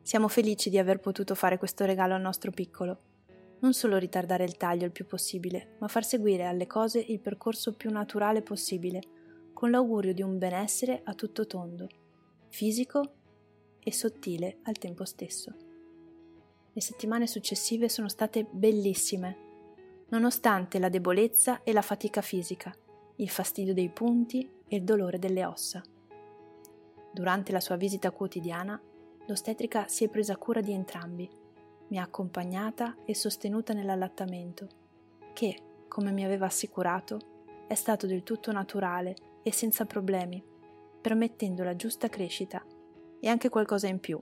Siamo 0.02 0.28
felici 0.28 0.70
di 0.70 0.78
aver 0.78 1.00
potuto 1.00 1.36
fare 1.36 1.58
questo 1.58 1.86
regalo 1.86 2.14
al 2.14 2.22
nostro 2.22 2.52
piccolo. 2.52 3.00
Non 3.60 3.74
solo 3.74 3.98
ritardare 3.98 4.44
il 4.44 4.56
taglio 4.56 4.86
il 4.86 4.92
più 4.92 5.06
possibile, 5.06 5.76
ma 5.80 5.88
far 5.88 6.06
seguire 6.06 6.46
alle 6.46 6.68
cose 6.68 7.00
il 7.00 7.20
percorso 7.20 7.74
più 7.74 7.90
naturale 7.90 8.42
possibile, 8.42 9.02
con 9.54 9.72
l'augurio 9.72 10.14
di 10.14 10.22
un 10.22 10.38
benessere 10.38 11.02
a 11.04 11.14
tutto 11.14 11.48
tondo, 11.48 11.88
fisico 12.50 13.14
e 13.84 13.92
sottile 13.92 14.60
al 14.64 14.78
tempo 14.78 15.04
stesso. 15.06 15.54
Le 16.72 16.82
settimane 16.82 17.28
successive 17.28 17.90
sono 17.90 18.08
state 18.08 18.46
bellissime 18.50 19.46
nonostante 20.10 20.80
la 20.80 20.90
debolezza 20.90 21.64
e 21.64 21.74
la 21.74 21.82
fatica 21.82 22.22
fisica, 22.22 22.76
il 23.18 23.30
fastidio 23.30 23.74
dei 23.74 23.90
punti 23.90 24.48
e 24.68 24.76
il 24.76 24.84
dolore 24.84 25.18
delle 25.18 25.46
ossa. 25.46 25.82
Durante 27.12 27.52
la 27.52 27.60
sua 27.60 27.76
visita 27.76 28.12
quotidiana, 28.12 28.80
l'ostetrica 29.26 29.88
si 29.88 30.04
è 30.04 30.10
presa 30.10 30.38
cura 30.38 30.62
di 30.62 30.72
entrambi, 30.72 31.30
mi 31.88 31.98
ha 31.98 32.04
accompagnata 32.04 32.98
e 33.06 33.16
sostenuta 33.16 33.74
nell'allattamento, 33.74 34.68
che, 35.34 35.58
come 35.88 36.12
mi 36.12 36.24
aveva 36.24 36.46
assicurato, 36.46 37.20
è 37.68 37.76
stato 37.76 38.06
del 38.06 38.24
tutto 38.24 38.52
naturale 38.52 39.16
e 39.42 39.52
senza 39.52 39.86
problemi, 39.86 40.44
permettendo 41.02 41.64
la 41.64 41.76
giusta 41.76 42.10
crescita 42.10 42.64
e 43.20 43.28
anche 43.28 43.50
qualcosa 43.50 43.88
in 43.88 44.00
più. 44.00 44.22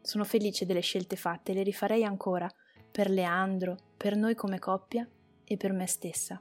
Sono 0.00 0.24
felice 0.24 0.64
delle 0.64 0.80
scelte 0.80 1.16
fatte 1.16 1.52
e 1.52 1.54
le 1.54 1.62
rifarei 1.62 2.04
ancora 2.04 2.50
per 2.90 3.10
Leandro, 3.10 3.76
per 3.96 4.16
noi 4.16 4.34
come 4.34 4.58
coppia 4.58 5.08
e 5.44 5.56
per 5.56 5.72
me 5.72 5.86
stessa. 5.86 6.40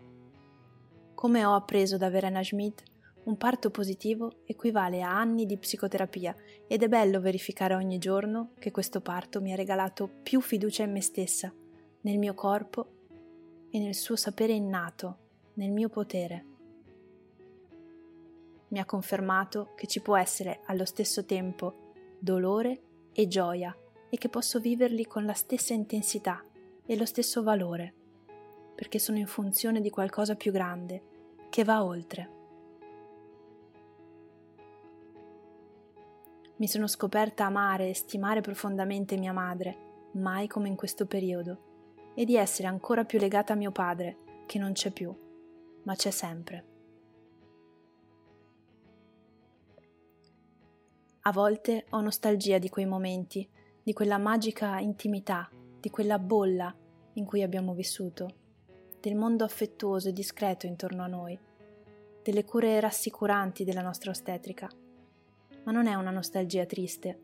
Come 1.13 1.45
ho 1.45 1.53
appreso 1.53 1.97
da 1.97 2.09
Verena 2.09 2.43
Schmidt, 2.43 2.83
un 3.25 3.37
parto 3.37 3.69
positivo 3.69 4.41
equivale 4.45 5.01
a 5.01 5.17
anni 5.17 5.45
di 5.45 5.57
psicoterapia 5.57 6.35
ed 6.67 6.83
è 6.83 6.87
bello 6.89 7.21
verificare 7.21 7.73
ogni 7.75 7.97
giorno 7.97 8.51
che 8.59 8.71
questo 8.71 8.99
parto 8.99 9.39
mi 9.39 9.53
ha 9.53 9.55
regalato 9.55 10.09
più 10.21 10.41
fiducia 10.41 10.83
in 10.83 10.91
me 10.91 11.01
stessa, 11.01 11.53
nel 12.01 12.17
mio 12.17 12.33
corpo 12.33 12.87
e 13.69 13.79
nel 13.79 13.95
suo 13.95 14.15
sapere 14.15 14.53
innato, 14.53 15.17
nel 15.53 15.71
mio 15.71 15.87
potere. 15.87 16.45
Mi 18.69 18.79
ha 18.79 18.85
confermato 18.85 19.73
che 19.75 19.87
ci 19.87 20.01
può 20.01 20.17
essere 20.17 20.61
allo 20.65 20.85
stesso 20.85 21.25
tempo 21.25 21.91
dolore 22.19 22.81
e 23.13 23.27
gioia 23.27 23.75
e 24.09 24.17
che 24.17 24.29
posso 24.29 24.59
viverli 24.59 25.05
con 25.05 25.25
la 25.25 25.33
stessa 25.33 25.73
intensità 25.73 26.43
e 26.85 26.97
lo 26.97 27.05
stesso 27.05 27.41
valore, 27.41 27.93
perché 28.75 28.99
sono 28.99 29.17
in 29.17 29.27
funzione 29.27 29.81
di 29.81 29.89
qualcosa 29.89 30.35
più 30.35 30.51
grande, 30.51 31.01
che 31.49 31.63
va 31.63 31.83
oltre. 31.83 32.29
Mi 36.57 36.67
sono 36.67 36.87
scoperta 36.87 37.45
amare 37.45 37.89
e 37.89 37.93
stimare 37.93 38.41
profondamente 38.41 39.17
mia 39.17 39.33
madre, 39.33 40.09
mai 40.13 40.47
come 40.47 40.67
in 40.67 40.75
questo 40.75 41.05
periodo, 41.05 42.11
e 42.15 42.25
di 42.25 42.35
essere 42.35 42.67
ancora 42.67 43.03
più 43.03 43.19
legata 43.19 43.53
a 43.53 43.57
mio 43.57 43.71
padre, 43.71 44.17
che 44.45 44.59
non 44.59 44.73
c'è 44.73 44.91
più, 44.91 45.13
ma 45.83 45.95
c'è 45.95 46.11
sempre. 46.11 46.65
A 51.21 51.31
volte 51.31 51.85
ho 51.89 52.01
nostalgia 52.01 52.57
di 52.57 52.69
quei 52.69 52.85
momenti 52.85 53.49
di 53.83 53.91
quella 53.91 54.17
magica 54.17 54.79
intimità, 54.79 55.49
di 55.79 55.89
quella 55.89 56.17
bolla 56.17 56.73
in 57.13 57.25
cui 57.25 57.43
abbiamo 57.43 57.73
vissuto, 57.73 58.42
del 59.03 59.15
mondo 59.15 59.43
affettuoso 59.43 60.07
e 60.07 60.13
discreto 60.13 60.65
intorno 60.65 61.03
a 61.03 61.07
noi, 61.07 61.37
delle 62.23 62.45
cure 62.45 62.79
rassicuranti 62.79 63.65
della 63.65 63.81
nostra 63.81 64.11
ostetrica. 64.11 64.69
Ma 65.65 65.73
non 65.73 65.87
è 65.87 65.93
una 65.95 66.09
nostalgia 66.09 66.65
triste, 66.65 67.19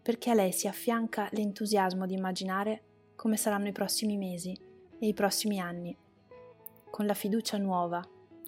perché 0.00 0.30
a 0.30 0.34
lei 0.34 0.50
si 0.50 0.68
affianca 0.68 1.28
l'entusiasmo 1.32 2.06
di 2.06 2.14
immaginare 2.14 2.82
come 3.16 3.36
saranno 3.36 3.68
i 3.68 3.72
prossimi 3.72 4.16
mesi 4.16 4.58
e 4.98 5.06
i 5.06 5.12
prossimi 5.12 5.60
anni, 5.60 5.94
con 6.88 7.04
la 7.04 7.12
fiducia 7.12 7.58
nuova 7.58 8.02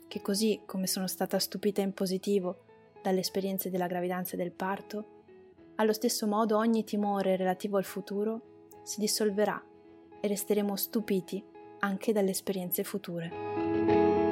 che 0.09 0.23
così 0.23 0.63
come 0.65 0.87
sono 0.87 1.07
stata 1.07 1.39
stupita 1.39 1.83
in 1.83 1.93
positivo 1.93 2.65
dalle 3.03 3.21
esperienze 3.21 3.69
della 3.69 3.87
gravidanza 3.87 4.33
e 4.33 4.39
del 4.39 4.53
parto, 4.53 5.09
allo 5.75 5.93
stesso 5.93 6.27
modo 6.27 6.57
ogni 6.57 6.85
timore 6.85 7.37
relativo 7.37 7.77
al 7.77 7.85
futuro 7.85 8.63
si 8.83 8.99
dissolverà 8.99 9.63
e 10.23 10.27
resteremo 10.27 10.75
stupiti 10.75 11.53
anche 11.81 12.13
dalle 12.13 12.31
esperienze 12.31 12.85
future. 12.85 14.25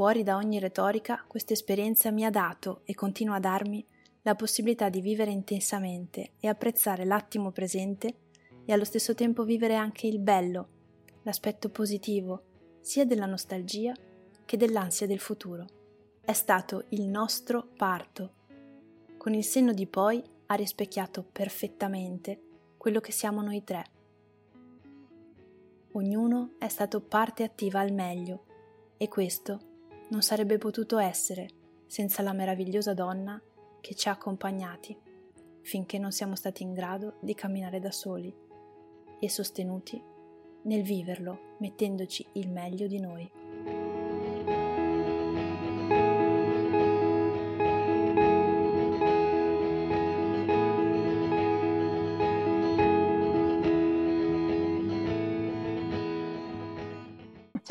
Fuori 0.00 0.22
da 0.22 0.36
ogni 0.36 0.58
retorica, 0.58 1.24
questa 1.26 1.52
esperienza 1.52 2.10
mi 2.10 2.24
ha 2.24 2.30
dato 2.30 2.80
e 2.84 2.94
continua 2.94 3.36
a 3.36 3.40
darmi 3.40 3.86
la 4.22 4.34
possibilità 4.34 4.88
di 4.88 5.02
vivere 5.02 5.30
intensamente 5.30 6.32
e 6.40 6.48
apprezzare 6.48 7.04
l'attimo 7.04 7.50
presente 7.50 8.14
e 8.64 8.72
allo 8.72 8.84
stesso 8.84 9.14
tempo 9.14 9.44
vivere 9.44 9.74
anche 9.74 10.06
il 10.06 10.18
bello, 10.18 10.68
l'aspetto 11.24 11.68
positivo, 11.68 12.44
sia 12.80 13.04
della 13.04 13.26
nostalgia 13.26 13.92
che 14.46 14.56
dell'ansia 14.56 15.06
del 15.06 15.20
futuro. 15.20 15.79
È 16.30 16.32
stato 16.32 16.84
il 16.90 17.08
nostro 17.08 17.70
parto. 17.76 18.34
Con 19.16 19.34
il 19.34 19.42
senno 19.42 19.72
di 19.72 19.88
poi 19.88 20.22
ha 20.46 20.54
rispecchiato 20.54 21.24
perfettamente 21.24 22.40
quello 22.76 23.00
che 23.00 23.10
siamo 23.10 23.42
noi 23.42 23.64
tre. 23.64 23.84
Ognuno 25.90 26.52
è 26.60 26.68
stato 26.68 27.00
parte 27.00 27.42
attiva 27.42 27.80
al 27.80 27.92
meglio 27.92 28.44
e 28.96 29.08
questo 29.08 29.58
non 30.10 30.22
sarebbe 30.22 30.56
potuto 30.56 30.98
essere 30.98 31.48
senza 31.88 32.22
la 32.22 32.32
meravigliosa 32.32 32.94
donna 32.94 33.42
che 33.80 33.96
ci 33.96 34.08
ha 34.08 34.12
accompagnati 34.12 34.96
finché 35.62 35.98
non 35.98 36.12
siamo 36.12 36.36
stati 36.36 36.62
in 36.62 36.72
grado 36.72 37.16
di 37.18 37.34
camminare 37.34 37.80
da 37.80 37.90
soli 37.90 38.32
e 39.18 39.28
sostenuti 39.28 40.00
nel 40.62 40.82
viverlo 40.82 41.56
mettendoci 41.58 42.24
il 42.34 42.48
meglio 42.48 42.86
di 42.86 43.00
noi. 43.00 43.39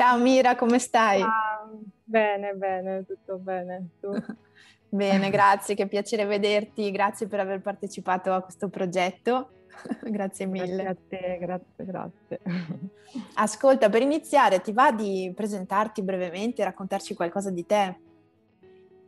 Ciao 0.00 0.16
Mira, 0.16 0.56
come 0.56 0.78
stai? 0.78 1.20
Ciao. 1.20 1.82
Bene, 2.04 2.54
bene, 2.54 3.04
tutto 3.04 3.36
bene. 3.36 3.88
Tu? 4.00 4.08
bene, 4.88 5.28
grazie, 5.28 5.74
che 5.74 5.86
piacere 5.86 6.24
vederti, 6.24 6.90
grazie 6.90 7.26
per 7.26 7.40
aver 7.40 7.60
partecipato 7.60 8.32
a 8.32 8.40
questo 8.40 8.70
progetto. 8.70 9.66
grazie 10.00 10.46
mille. 10.46 10.84
Grazie 10.84 10.88
a 10.88 10.96
te, 11.06 11.38
grazie, 11.38 11.84
grazie. 11.84 12.40
Ascolta, 13.36 13.90
per 13.90 14.00
iniziare, 14.00 14.62
ti 14.62 14.72
va 14.72 14.90
di 14.90 15.30
presentarti 15.36 16.00
brevemente 16.00 16.62
e 16.62 16.64
raccontarci 16.64 17.12
qualcosa 17.12 17.50
di 17.50 17.66
te? 17.66 18.00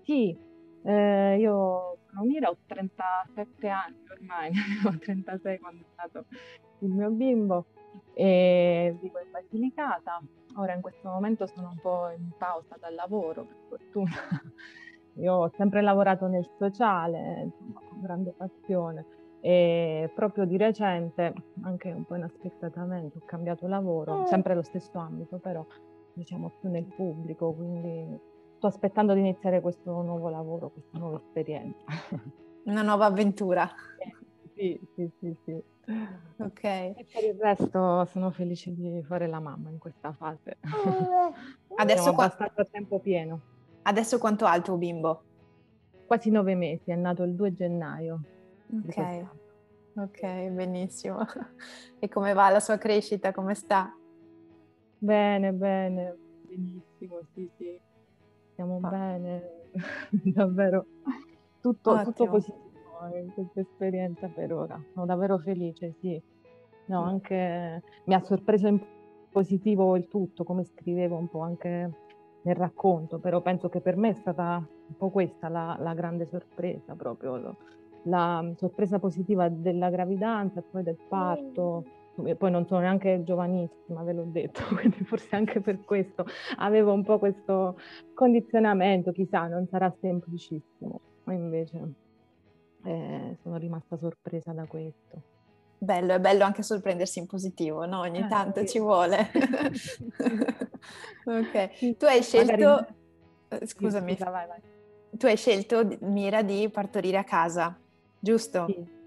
Sì, 0.05 0.37
eh, 0.83 1.39
io 1.39 2.01
sono 2.11 2.25
Mira, 2.27 2.51
ho 2.51 2.59
37 2.67 3.67
anni 3.67 3.97
ormai, 4.11 4.53
ho 4.85 4.99
36 4.99 5.59
quando 5.59 5.85
è 5.85 6.03
nato 6.03 6.27
il 6.81 6.91
mio 6.91 7.09
bimbo 7.09 7.65
e 8.15 8.97
vivo 9.01 9.19
in 9.19 9.31
Basilicata. 9.31 10.21
Ora 10.57 10.75
in 10.75 10.81
questo 10.81 11.09
momento 11.09 11.47
sono 11.47 11.71
un 11.71 11.79
po' 11.81 12.11
in 12.11 12.31
pausa 12.37 12.77
dal 12.79 12.95
lavoro, 12.95 13.45
per 13.45 13.57
fortuna. 13.69 14.11
Io 15.17 15.35
ho 15.35 15.51
sempre 15.57 15.83
lavorato 15.83 16.27
nel 16.27 16.49
sociale, 16.59 17.43
insomma, 17.43 17.81
con 17.89 18.01
grande 18.01 18.33
passione 18.37 19.05
e 19.41 20.11
proprio 20.15 20.45
di 20.45 20.57
recente, 20.57 21.35
anche 21.63 21.91
un 21.91 22.05
po' 22.05 22.15
inaspettatamente, 22.15 23.19
ho 23.19 23.23
cambiato 23.27 23.67
lavoro, 23.67 24.25
sempre 24.27 24.55
lo 24.55 24.63
stesso 24.63 24.99
ambito, 24.99 25.39
però 25.39 25.67
diciamo 26.15 26.53
più 26.61 26.71
nel 26.71 26.85
pubblico, 26.85 27.53
quindi 27.53 28.19
sto 28.57 28.69
aspettando 28.69 29.13
di 29.15 29.21
iniziare 29.21 29.61
questo 29.61 29.91
nuovo 30.03 30.29
lavoro, 30.29 30.71
questa 30.71 30.97
nuova 30.97 31.17
esperienza. 31.17 31.85
Una 32.65 32.83
nuova 32.83 33.07
avventura. 33.07 33.69
Sì, 34.55 34.79
sì, 34.95 35.11
sì, 35.19 35.35
sì. 35.45 35.63
Ok. 36.37 36.63
E 36.65 37.07
per 37.13 37.25
il 37.25 37.35
resto 37.39 38.05
sono 38.07 38.31
felice 38.31 38.73
di 38.75 39.03
fare 39.03 39.27
la 39.27 39.41
mamma 39.41 39.71
in 39.71 39.79
questa 39.79 40.13
fase. 40.13 40.59
Adesso 41.77 42.09
ho 42.09 42.13
abbastanza 42.13 42.63
a 42.63 42.65
tempo 42.65 42.99
pieno. 42.99 43.41
Adesso 43.83 44.19
quanto 44.19 44.45
ha 44.45 44.55
il 44.55 44.63
tuo 44.63 44.77
bimbo? 44.77 45.23
Quasi 46.07 46.31
nove 46.31 46.55
mesi, 46.55 46.91
è 46.91 46.95
nato 46.95 47.23
il 47.25 47.35
2 47.35 47.55
gennaio. 47.55 48.21
Ok, 48.87 49.27
ok, 49.97 50.49
benissimo. 50.51 51.27
E 51.99 52.09
come 52.09 52.33
va 52.33 52.51
la 52.51 52.61
sua 52.61 52.79
crescita? 52.79 53.33
Come 53.33 53.55
sta? 53.55 53.95
Bene, 54.99 55.53
bene, 55.53 56.17
benissimo, 56.47 57.21
sì, 57.35 57.51
sì. 57.57 57.81
Stiamo 58.53 58.81
oh. 58.83 58.89
bene, 58.89 59.51
davvero. 60.11 60.87
Tutto, 61.61 62.03
tutto 62.03 62.27
positivo 62.27 62.72
questa 63.35 63.61
esperienza 63.61 64.29
per 64.29 64.53
ora. 64.53 64.81
Sono 64.93 65.07
davvero 65.07 65.39
felice, 65.39 65.95
sì. 66.01 66.21
No, 66.87 67.03
anche 67.03 67.83
mi 68.05 68.15
ha 68.15 68.21
sorpreso 68.21 68.67
in 68.67 68.81
positivo 69.31 69.97
il 69.97 70.09
tutto, 70.09 70.45
come 70.45 70.65
scrivevo 70.65 71.17
un 71.17 71.29
po' 71.29 71.41
anche 71.41 71.91
nel 72.43 72.55
racconto, 72.55 73.19
però 73.19 73.41
penso 73.41 73.69
che 73.69 73.81
per 73.81 73.97
me 73.97 74.11
è 74.11 74.15
stata 74.15 74.57
un 74.57 74.97
po' 74.97 75.11
questa 75.11 75.49
la, 75.49 75.77
la 75.81 75.95
grande 75.95 76.27
sorpresa, 76.27 76.95
proprio 76.95 77.57
la 78.05 78.53
sorpresa 78.57 78.99
positiva 78.99 79.49
della 79.49 79.91
gravidanza 79.91 80.61
e 80.61 80.65
poi 80.71 80.83
del 80.83 80.99
parto. 81.09 81.85
E 82.25 82.37
poi 82.37 82.51
non 82.51 82.67
sono 82.67 82.81
neanche 82.81 83.23
giovanissima, 83.25 84.03
ve 84.03 84.13
l'ho 84.13 84.27
detto, 84.27 84.61
quindi 84.77 85.03
forse 85.03 85.35
anche 85.35 85.63
per 85.63 85.81
questo 85.83 86.27
avevo 86.59 86.93
un 86.93 87.03
po' 87.03 87.19
questo 87.19 87.79
condizionamento, 88.13 89.13
chissà, 89.13 89.47
non 89.47 89.67
sarà 89.67 89.91
semplicissimo. 89.99 91.01
Ma 91.25 91.33
invece 91.33 91.95
eh, 92.85 93.37
sono 93.43 93.57
rimasta 93.57 93.97
sorpresa 93.97 94.53
da 94.53 94.65
questo. 94.67 95.31
Bello, 95.79 96.15
è 96.15 96.21
bello 96.21 96.45
anche 96.45 96.63
sorprendersi 96.63 97.19
in 97.19 97.27
positivo, 97.27 97.85
no? 97.87 98.01
Ogni 98.01 98.21
eh, 98.21 98.29
tanto 98.29 98.61
sì. 98.61 98.69
ci 98.69 98.79
vuole. 98.79 99.31
ok, 101.25 101.97
tu 101.97 102.05
hai 102.05 102.23
scelto... 102.23 102.53
Magari... 102.53 102.95
Eh, 103.49 103.67
scusami. 103.67 104.13
Scusa, 104.13 104.31
vai, 104.31 104.47
vai. 104.47 104.61
Tu 105.11 105.27
hai 105.27 105.37
scelto, 105.37 105.99
Mira, 106.03 106.43
di 106.43 106.69
partorire 106.71 107.19
a 107.19 107.25
casa, 107.25 107.77
giusto? 108.21 108.67
Sì. 108.69 109.01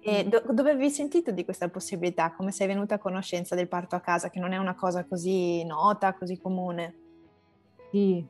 E 0.00 0.24
do- 0.24 0.44
dove 0.52 0.70
avevi 0.70 0.90
sentito 0.90 1.32
di 1.32 1.44
questa 1.44 1.68
possibilità? 1.68 2.32
Come 2.32 2.52
sei 2.52 2.68
venuta 2.68 2.94
a 2.94 2.98
conoscenza 2.98 3.54
del 3.54 3.68
parto 3.68 3.96
a 3.96 4.00
casa, 4.00 4.30
che 4.30 4.38
non 4.38 4.52
è 4.52 4.58
una 4.58 4.74
cosa 4.74 5.04
così 5.04 5.64
nota, 5.64 6.14
così 6.14 6.38
comune? 6.38 7.01
Sì, 7.92 8.26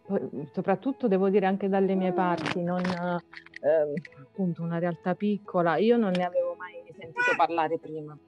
soprattutto 0.51 1.07
devo 1.07 1.29
dire 1.29 1.47
anche 1.47 1.69
dalle 1.69 1.95
mie 1.95 2.13
parti, 2.13 2.65
non 2.65 2.81
eh, 2.81 4.21
appunto 4.21 4.61
una 4.61 4.81
realtà 4.81 5.15
piccola. 5.15 5.77
Io 5.77 5.97
non 5.97 6.11
ne 6.11 6.25
avevo 6.25 6.57
mai 6.59 6.83
sentito 6.87 7.37
parlare 7.37 7.79
prima, 7.79 8.19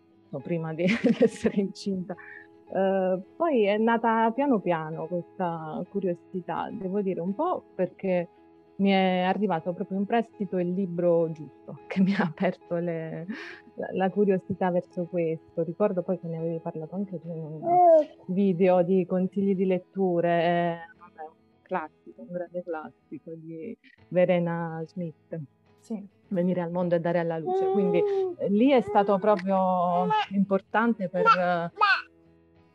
prima 0.40 0.72
di, 0.72 0.84
di, 1.02 1.16
essere 1.18 1.60
incinta. 1.60 2.14
Eh, 2.72 3.20
poi 3.36 3.64
è 3.64 3.76
nata 3.78 4.30
piano 4.30 4.60
piano 4.60 5.08
questa 5.08 5.82
curiosità, 5.90 6.68
devo 6.70 7.02
dire 7.02 7.18
un 7.18 7.34
po' 7.34 7.64
perché 7.74 8.28
mi 8.76 8.90
è 8.90 9.20
arrivato 9.20 9.72
proprio 9.72 9.98
in 9.98 10.06
prestito 10.06 10.58
il 10.58 10.72
libro 10.72 11.32
giusto 11.32 11.80
che 11.88 12.00
mi 12.00 12.14
ha 12.14 12.22
aperto 12.22 12.76
le, 12.76 13.26
la, 13.74 13.88
la, 13.92 14.10
curiosità 14.10 14.70
verso 14.70 15.06
questo. 15.06 15.64
Ricordo 15.64 16.02
poi 16.02 16.20
che 16.20 16.28
ne 16.28 16.38
avevi 16.38 16.60
parlato 16.60 16.94
anche 16.94 17.18
tu 17.18 17.28
in 17.28 17.42
un 17.42 17.60
video 18.26 18.82
di 18.82 19.04
consigli 19.04 19.56
di 19.56 19.66
letture. 19.66 20.93
Classico, 21.64 22.20
un 22.20 22.28
grande 22.30 22.62
classico 22.62 23.32
di 23.34 23.76
Verena 24.08 24.82
Smith. 24.86 25.40
Sì. 25.80 26.06
Venire 26.28 26.60
al 26.60 26.70
mondo 26.70 26.94
e 26.94 27.00
dare 27.00 27.18
alla 27.18 27.38
luce. 27.38 27.66
Quindi 27.72 27.98
eh, 28.38 28.48
lì 28.50 28.70
è 28.70 28.80
stato 28.80 29.18
proprio 29.18 30.06
importante 30.30 31.08
per 31.08 31.24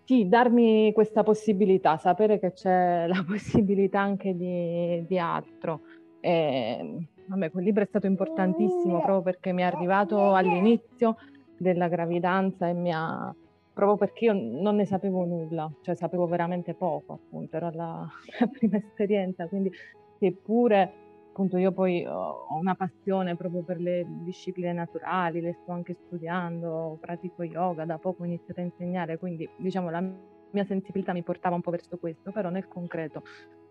sì, 0.10 0.28
darmi 0.28 0.91
questa 0.91 1.21
possibilità, 1.21 1.97
sapere 1.97 2.39
che 2.39 2.52
c'è 2.52 3.06
la 3.06 3.23
possibilità 3.28 3.99
anche 3.99 4.36
di, 4.36 5.06
di 5.06 5.19
altro. 5.19 5.82
E, 6.19 7.08
vabbè, 7.28 7.52
quel 7.52 7.63
libro 7.63 7.84
è 7.84 7.86
stato 7.86 8.08
importantissimo 8.08 9.02
proprio 9.02 9.21
perché 9.21 9.52
mi 9.54 9.62
è 9.62 9.65
arrivato 9.65 10.34
all'inizio 10.34 11.15
della 11.58 11.88
gravidanza 11.88 12.67
e 12.67 12.73
mi 12.73 12.91
ha 12.91 13.34
proprio 13.79 13.95
perché 13.95 14.25
io 14.25 14.33
non 14.33 14.75
ne 14.75 14.85
sapevo 14.85 15.23
nulla, 15.23 15.71
cioè 15.81 15.95
sapevo 15.95 16.27
veramente 16.27 16.73
poco, 16.73 17.13
appunto, 17.13 17.55
era 17.55 17.71
la, 17.73 18.05
la 18.39 18.47
prima 18.47 18.75
esperienza, 18.75 19.47
quindi 19.47 19.71
seppure 20.19 21.07
appunto 21.29 21.55
io 21.55 21.71
poi 21.71 22.05
ho 22.05 22.47
una 22.59 22.75
passione 22.75 23.37
proprio 23.37 23.61
per 23.61 23.79
le 23.79 24.05
discipline 24.23 24.73
naturali, 24.73 25.39
le 25.39 25.57
sto 25.61 25.71
anche 25.71 25.95
studiando, 26.05 26.97
pratico 26.99 27.43
yoga, 27.43 27.85
da 27.85 27.97
poco 27.97 28.23
ho 28.23 28.25
iniziato 28.25 28.59
a 28.59 28.63
insegnare, 28.63 29.17
quindi 29.17 29.49
diciamo 29.55 29.89
la 29.89 30.01
mia 30.01 30.65
sensibilità 30.65 31.13
mi 31.13 31.23
portava 31.23 31.55
un 31.55 31.61
po' 31.61 31.71
verso 31.71 31.97
questo, 31.97 32.31
però 32.31 32.49
nel 32.49 32.67
concreto 32.67 33.23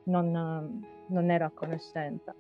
non, 0.05 0.83
non 1.09 1.31
ero 1.31 1.45
a 1.45 1.51
conoscenza 1.53 2.35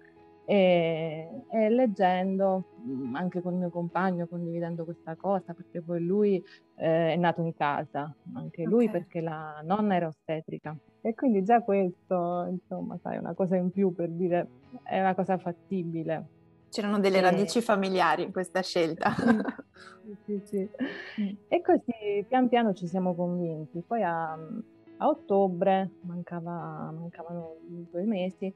e, 0.50 1.28
e, 1.50 1.68
leggendo 1.68 2.64
mm, 2.80 3.14
anche 3.16 3.42
con 3.42 3.52
il 3.52 3.58
mio 3.58 3.68
compagno, 3.68 4.26
condividendo 4.26 4.84
questa 4.84 5.14
cosa, 5.14 5.52
perché 5.52 5.82
poi 5.82 6.02
lui 6.02 6.42
eh, 6.76 7.12
è 7.12 7.16
nato 7.16 7.42
in 7.42 7.54
casa, 7.54 8.10
anche 8.32 8.62
lui 8.62 8.86
okay. 8.86 8.98
perché 8.98 9.20
la 9.20 9.60
nonna 9.62 9.96
era 9.96 10.06
ostetrica. 10.06 10.74
E 11.02 11.14
quindi 11.14 11.44
già 11.44 11.60
questo, 11.60 12.46
insomma, 12.48 12.96
sai, 13.02 13.18
una 13.18 13.34
cosa 13.34 13.56
in 13.56 13.70
più 13.70 13.94
per 13.94 14.08
dire 14.08 14.48
è 14.84 14.98
una 14.98 15.14
cosa 15.14 15.36
fattibile. 15.36 16.26
C'erano 16.70 16.98
delle 16.98 17.18
e... 17.18 17.20
radici 17.20 17.60
familiari 17.60 18.22
in 18.22 18.32
questa 18.32 18.62
scelta. 18.62 19.12
sì, 20.00 20.16
sì, 20.24 20.42
sì. 20.46 20.70
Mm. 21.20 21.36
E 21.48 21.60
così 21.60 22.24
pian 22.26 22.48
piano 22.48 22.72
ci 22.72 22.86
siamo 22.86 23.14
convinti. 23.14 23.82
Poi 23.86 24.02
a, 24.02 24.32
a 24.32 25.08
ottobre, 25.08 25.90
mancava, 26.00 26.90
mancavano 26.90 27.56
due 27.66 28.04
mesi, 28.04 28.50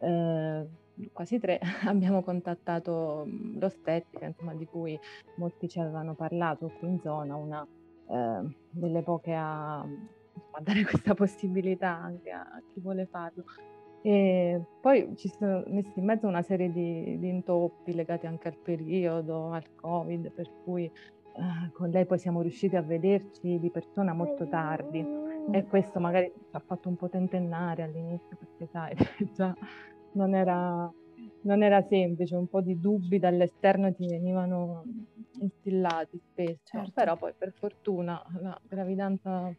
eh, 0.00 0.66
quasi 1.12 1.38
tre, 1.38 1.60
abbiamo 1.86 2.22
contattato 2.22 3.24
mhmm, 3.26 3.58
l'ostetrica, 3.58 4.26
insomma, 4.26 4.54
di 4.54 4.66
cui 4.66 4.98
molti 5.36 5.68
ci 5.68 5.80
avevano 5.80 6.14
parlato 6.14 6.70
qui 6.78 6.88
in 6.88 7.00
zona, 7.00 7.36
una 7.36 7.66
eh, 8.08 8.56
delle 8.70 9.02
poche 9.02 9.34
a, 9.34 9.80
a, 9.80 9.86
dare 10.60 10.84
questa 10.84 11.14
possibilità 11.14 11.90
anche 11.90 12.30
a 12.30 12.60
chi 12.72 12.80
vuole 12.80 13.06
farlo. 13.06 13.44
E 14.00 14.60
poi 14.80 15.16
ci 15.16 15.28
sono 15.28 15.64
messi 15.66 15.98
in 15.98 16.04
mezzo 16.04 16.28
una 16.28 16.42
serie 16.42 16.70
di, 16.70 17.18
di 17.18 17.28
intoppi 17.28 17.92
legati 17.94 18.26
anche 18.26 18.48
al 18.48 18.56
periodo, 18.56 19.50
al 19.50 19.74
Covid, 19.74 20.30
per 20.30 20.48
cui 20.62 20.84
eh, 20.84 21.70
con 21.72 21.90
lei 21.90 22.06
poi 22.06 22.18
siamo 22.18 22.40
riusciti 22.40 22.76
a 22.76 22.82
vederci 22.82 23.58
di 23.58 23.70
persona 23.70 24.12
molto 24.12 24.48
tardi 24.48 25.04
e 25.50 25.64
questo 25.66 25.98
magari 25.98 26.32
ci 26.36 26.56
ha 26.56 26.58
fatto 26.58 26.88
un 26.88 26.96
po' 26.96 27.08
tentennare 27.08 27.82
all'inizio 27.82 28.36
perché 28.36 28.66
sai, 28.70 28.94
già 29.34 29.54
non 30.12 30.34
era, 30.34 30.90
non 31.42 31.62
era 31.62 31.82
semplice, 31.82 32.36
un 32.36 32.48
po' 32.48 32.60
di 32.60 32.78
dubbi 32.80 33.18
dall'esterno 33.18 33.92
ti 33.94 34.06
venivano 34.06 34.84
instillati 35.40 36.20
spesso, 36.30 36.60
certo. 36.64 36.92
però 36.94 37.16
poi 37.16 37.32
per 37.36 37.52
fortuna 37.52 38.22
la 38.40 38.58
gravidanza 38.66 39.52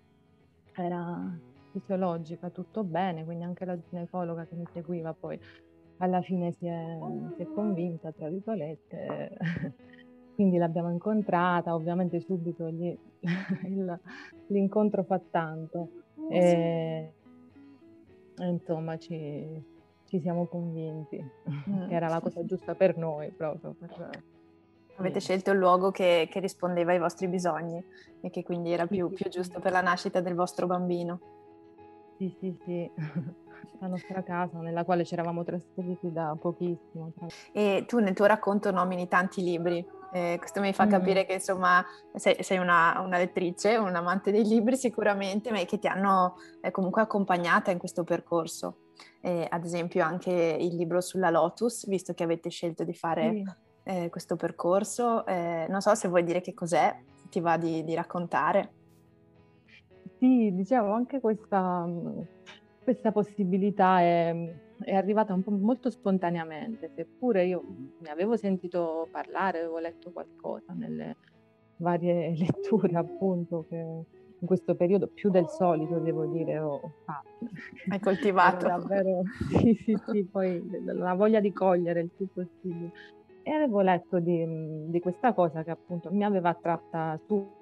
era 0.75 1.37
fisiologica, 1.71 2.49
tutto 2.49 2.83
bene, 2.83 3.23
quindi 3.23 3.43
anche 3.43 3.65
la 3.65 3.77
ginecologa 3.77 4.45
che 4.45 4.55
mi 4.55 4.65
seguiva 4.73 5.13
poi 5.13 5.39
alla 5.97 6.21
fine 6.21 6.51
si 6.53 6.65
è, 6.65 6.97
si 7.35 7.41
è 7.41 7.47
convinta, 7.53 8.11
tra 8.11 8.29
virgolette, 8.29 9.37
quindi 10.35 10.57
l'abbiamo 10.57 10.91
incontrata, 10.91 11.75
ovviamente 11.75 12.21
subito 12.21 12.69
gli, 12.69 12.97
il, 13.65 13.99
l'incontro 14.47 15.03
fa 15.03 15.19
tanto. 15.29 15.89
Oh, 16.15 16.31
e, 16.31 17.13
insomma, 18.37 18.97
ci, 18.97 19.61
ci, 20.09 20.19
siamo 20.19 20.45
convinti 20.47 21.23
mm. 21.69 21.87
che 21.87 21.93
era 21.93 22.07
la 22.07 22.19
cosa 22.19 22.43
giusta 22.43 22.75
per 22.75 22.97
noi 22.97 23.31
proprio. 23.31 23.75
Per, 23.79 24.23
Avete 24.97 25.21
scelto 25.21 25.51
il 25.51 25.57
luogo 25.57 25.91
che, 25.91 26.27
che, 26.29 26.41
rispondeva 26.41 26.91
ai 26.91 26.99
vostri 26.99 27.29
bisogni 27.29 27.81
e 28.19 28.29
che 28.29 28.43
quindi 28.43 28.73
era 28.73 28.85
più, 28.85 29.09
più 29.09 29.29
giusto 29.29 29.59
per 29.61 29.71
la 29.71 29.79
nascita 29.79 30.19
del 30.19 30.35
vostro 30.35 30.67
bambino. 30.67 31.19
Sì, 32.17 32.35
sì, 32.37 32.53
sì 32.65 32.91
la 33.79 33.87
nostra 33.87 34.21
casa 34.23 34.59
nella 34.59 34.83
quale 34.83 35.05
ci 35.05 35.13
eravamo 35.13 35.45
trasferiti 35.45 36.11
da 36.11 36.35
pochissimo. 36.37 37.13
E 37.53 37.85
tu 37.87 37.99
nel 37.99 38.13
tuo 38.13 38.25
racconto 38.25 38.71
nomini 38.71 39.07
tanti 39.07 39.41
libri, 39.41 39.85
eh, 40.11 40.35
questo 40.37 40.59
mi 40.59 40.73
fa 40.73 40.85
mm. 40.85 40.89
capire 40.89 41.25
che 41.25 41.33
insomma 41.33 41.85
sei, 42.15 42.43
sei 42.43 42.57
una, 42.57 42.99
una, 42.99 43.17
lettrice, 43.17 43.77
un 43.77 43.95
amante 43.95 44.31
dei 44.31 44.43
libri 44.43 44.75
sicuramente, 44.75 45.51
ma 45.51 45.63
che 45.63 45.79
ti 45.79 45.87
hanno 45.87 46.35
eh, 46.61 46.71
comunque 46.71 47.01
accompagnata 47.01 47.71
in 47.71 47.77
questo 47.77 48.03
percorso. 48.03 48.75
Eh, 49.21 49.47
ad 49.49 49.65
esempio 49.65 50.03
anche 50.03 50.31
il 50.31 50.75
libro 50.75 51.01
sulla 51.01 51.29
Lotus, 51.29 51.87
visto 51.87 52.13
che 52.13 52.23
avete 52.23 52.49
scelto 52.49 52.83
di 52.83 52.93
fare 52.93 53.31
sì. 53.31 53.43
Eh, 53.83 54.09
questo 54.09 54.35
percorso. 54.35 55.25
Eh, 55.25 55.65
non 55.69 55.81
so 55.81 55.93
se 55.95 56.07
vuoi 56.07 56.23
dire 56.23 56.41
che 56.41 56.53
cos'è, 56.53 56.95
ti 57.29 57.39
va 57.39 57.57
di, 57.57 57.83
di 57.83 57.95
raccontare. 57.95 58.73
Sì, 60.17 60.53
dicevo 60.53 60.91
anche 60.91 61.19
questa 61.19 61.87
questa 62.89 63.11
possibilità 63.11 63.99
è, 64.01 64.35
è 64.79 64.95
arrivata 64.95 65.31
un 65.31 65.43
po' 65.43 65.51
molto 65.51 65.91
spontaneamente, 65.91 66.91
seppure 66.95 67.45
io 67.45 67.63
ne 67.99 68.09
avevo 68.09 68.35
sentito 68.35 69.07
parlare, 69.11 69.59
avevo 69.59 69.77
letto 69.77 70.11
qualcosa 70.11 70.73
nelle 70.73 71.15
varie 71.77 72.33
letture 72.35 72.97
appunto 72.97 73.67
che 73.69 74.05
in 74.39 74.47
questo 74.47 74.75
periodo 74.75 75.07
più 75.07 75.29
del 75.29 75.47
solito 75.49 75.99
devo 75.99 76.25
dire 76.25 76.59
ho 76.59 76.91
fatto. 77.03 77.27
Hai 77.89 77.99
coltivato. 77.99 78.67
davvero, 78.67 79.21
sì, 79.49 79.73
sì, 79.83 79.97
sì, 80.07 80.23
poi 80.23 80.63
la 80.83 81.13
voglia 81.13 81.39
di 81.39 81.51
cogliere 81.51 82.01
il 82.01 82.09
più 82.09 82.27
possibile. 82.31 82.91
E 83.43 83.51
avevo 83.51 83.81
letto 83.81 84.19
di, 84.19 84.89
di 84.89 84.99
questa 84.99 85.33
cosa 85.33 85.63
che 85.63 85.71
appunto 85.71 86.11
mi 86.11 86.23
aveva 86.23 86.49
attratta 86.49 87.19
su 87.25 87.57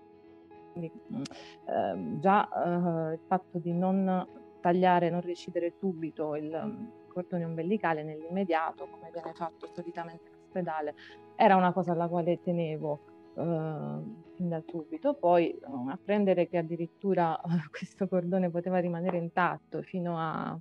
eh, 0.75 2.19
già 2.19 2.49
eh, 2.49 3.13
il 3.13 3.19
fatto 3.25 3.57
di 3.57 3.73
non 3.73 4.27
tagliare, 4.59 5.09
non 5.09 5.21
recidere 5.21 5.73
subito 5.79 6.35
il 6.35 6.49
mm, 6.49 6.85
cordone 7.07 7.45
ombelicale 7.45 8.03
nell'immediato, 8.03 8.87
come 8.89 9.09
viene 9.11 9.31
fatto 9.33 9.67
solitamente 9.73 10.29
in 10.29 10.35
ospedale, 10.43 10.95
era 11.35 11.55
una 11.55 11.71
cosa 11.71 11.93
alla 11.93 12.07
quale 12.07 12.41
tenevo 12.41 12.99
fin 13.37 14.49
da 14.49 14.61
subito. 14.67 15.13
Poi 15.13 15.57
um, 15.65 15.89
apprendere 15.89 16.47
che 16.47 16.57
addirittura 16.57 17.39
questo 17.69 18.07
cordone 18.07 18.49
poteva 18.49 18.79
rimanere 18.79 19.17
intatto 19.17 19.81
fino 19.83 20.17
a, 20.17 20.57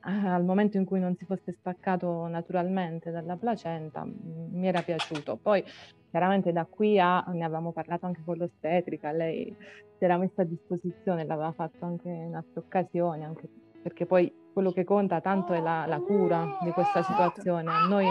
a, 0.00 0.34
al 0.34 0.44
momento 0.44 0.76
in 0.76 0.84
cui 0.84 1.00
non 1.00 1.16
si 1.16 1.24
fosse 1.24 1.52
staccato 1.58 2.26
naturalmente 2.28 3.10
dalla 3.10 3.36
placenta 3.36 4.04
mi 4.04 4.66
era 4.66 4.82
piaciuto. 4.82 5.36
Poi 5.36 5.64
chiaramente 6.10 6.52
da 6.52 6.64
qui 6.64 6.98
a, 6.98 7.22
ne 7.28 7.44
avevamo 7.44 7.72
parlato 7.72 8.06
anche 8.06 8.22
con 8.24 8.36
l'ostetrica, 8.36 9.12
lei 9.12 9.54
si 9.98 10.04
era 10.04 10.16
messa 10.16 10.42
a 10.42 10.44
disposizione, 10.44 11.24
l'aveva 11.24 11.52
fatto 11.52 11.84
anche 11.84 12.08
in 12.08 12.34
altre 12.34 12.60
occasioni, 12.60 13.24
anche 13.24 13.48
perché 13.82 14.06
poi 14.06 14.32
quello 14.52 14.72
che 14.72 14.84
conta 14.84 15.20
tanto 15.20 15.52
è 15.52 15.60
la, 15.60 15.86
la 15.86 16.00
cura 16.00 16.58
di 16.62 16.70
questa 16.70 17.02
situazione. 17.02 17.70
Noi 17.88 18.06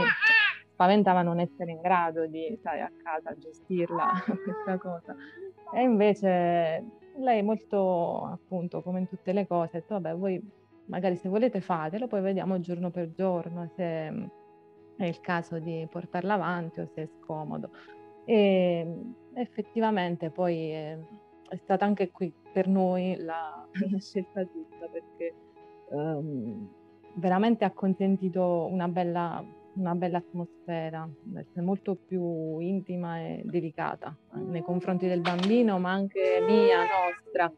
spaventava 0.80 1.24
non 1.24 1.42
essere 1.42 1.72
in 1.72 1.82
grado 1.82 2.26
di 2.26 2.56
stare 2.58 2.80
a 2.80 2.92
casa, 3.04 3.36
gestirla 3.38 4.14
questa 4.26 4.78
cosa. 4.78 5.14
E 5.74 5.82
invece 5.82 6.86
lei 7.18 7.44
molto, 7.44 8.24
appunto, 8.24 8.82
come 8.82 9.00
in 9.00 9.08
tutte 9.10 9.34
le 9.34 9.46
cose, 9.46 9.76
ha 9.76 9.80
detto, 9.82 9.96
vabbè, 9.96 10.16
voi 10.16 10.42
magari 10.86 11.18
se 11.18 11.28
volete 11.28 11.60
fatelo, 11.60 12.08
poi 12.08 12.22
vediamo 12.22 12.62
giorno 12.62 12.92
per 12.92 13.12
giorno 13.12 13.70
se 13.76 13.84
è 14.96 15.06
il 15.06 15.20
caso 15.20 15.60
di 15.60 15.86
portarla 15.92 16.36
avanti 16.36 16.80
o 16.80 16.90
se 16.94 17.02
è 17.04 17.10
scomodo. 17.22 17.72
E 18.24 19.02
effettivamente 19.34 20.30
poi 20.30 20.70
è, 20.70 20.98
è 21.50 21.56
stata 21.58 21.84
anche 21.84 22.10
qui 22.10 22.34
per 22.54 22.70
noi 22.70 23.18
la, 23.18 23.68
la 23.92 24.00
scelta 24.00 24.46
giusta 24.46 24.88
perché 24.90 25.36
um, 25.90 26.70
veramente 27.16 27.66
ha 27.66 27.72
consentito 27.72 28.66
una 28.72 28.88
bella, 28.88 29.44
una 29.76 29.96
bella 29.96 30.18
atmosfera, 30.18 31.08
molto 31.56 31.96
più 31.96 32.60
intima 32.60 33.20
e 33.20 33.42
delicata 33.46 34.16
nei 34.34 34.62
confronti 34.62 35.08
del 35.08 35.22
bambino, 35.22 35.80
ma 35.80 35.92
anche 35.92 36.44
mia, 36.46 36.80
nostra. 36.80 37.52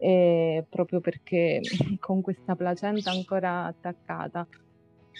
E 0.00 0.64
proprio 0.68 1.00
perché 1.00 1.60
con 1.98 2.20
questa 2.20 2.54
placenta 2.54 3.10
ancora 3.10 3.64
attaccata 3.64 4.46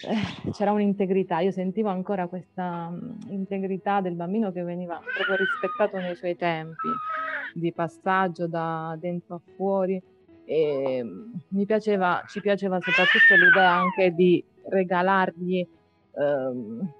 eh, 0.07 0.51
c'era 0.51 0.71
un'integrità, 0.71 1.39
io 1.39 1.51
sentivo 1.51 1.89
ancora 1.89 2.27
questa 2.27 2.87
um, 2.89 3.17
integrità 3.27 3.99
del 3.99 4.15
bambino 4.15 4.51
che 4.51 4.63
veniva 4.63 4.97
proprio 5.15 5.35
rispettato 5.35 5.97
nei 5.97 6.15
suoi 6.15 6.37
tempi 6.37 6.87
di 7.53 7.73
passaggio 7.73 8.47
da 8.47 8.95
dentro 8.97 9.35
a 9.35 9.41
fuori 9.55 10.01
e 10.45 11.01
mm, 11.03 11.33
mi 11.49 11.65
piaceva, 11.65 12.23
ci 12.27 12.39
piaceva 12.39 12.79
soprattutto 12.79 13.35
l'idea 13.35 13.71
anche 13.71 14.11
di 14.11 14.41
regalargli 14.69 15.67
um, 16.11 16.91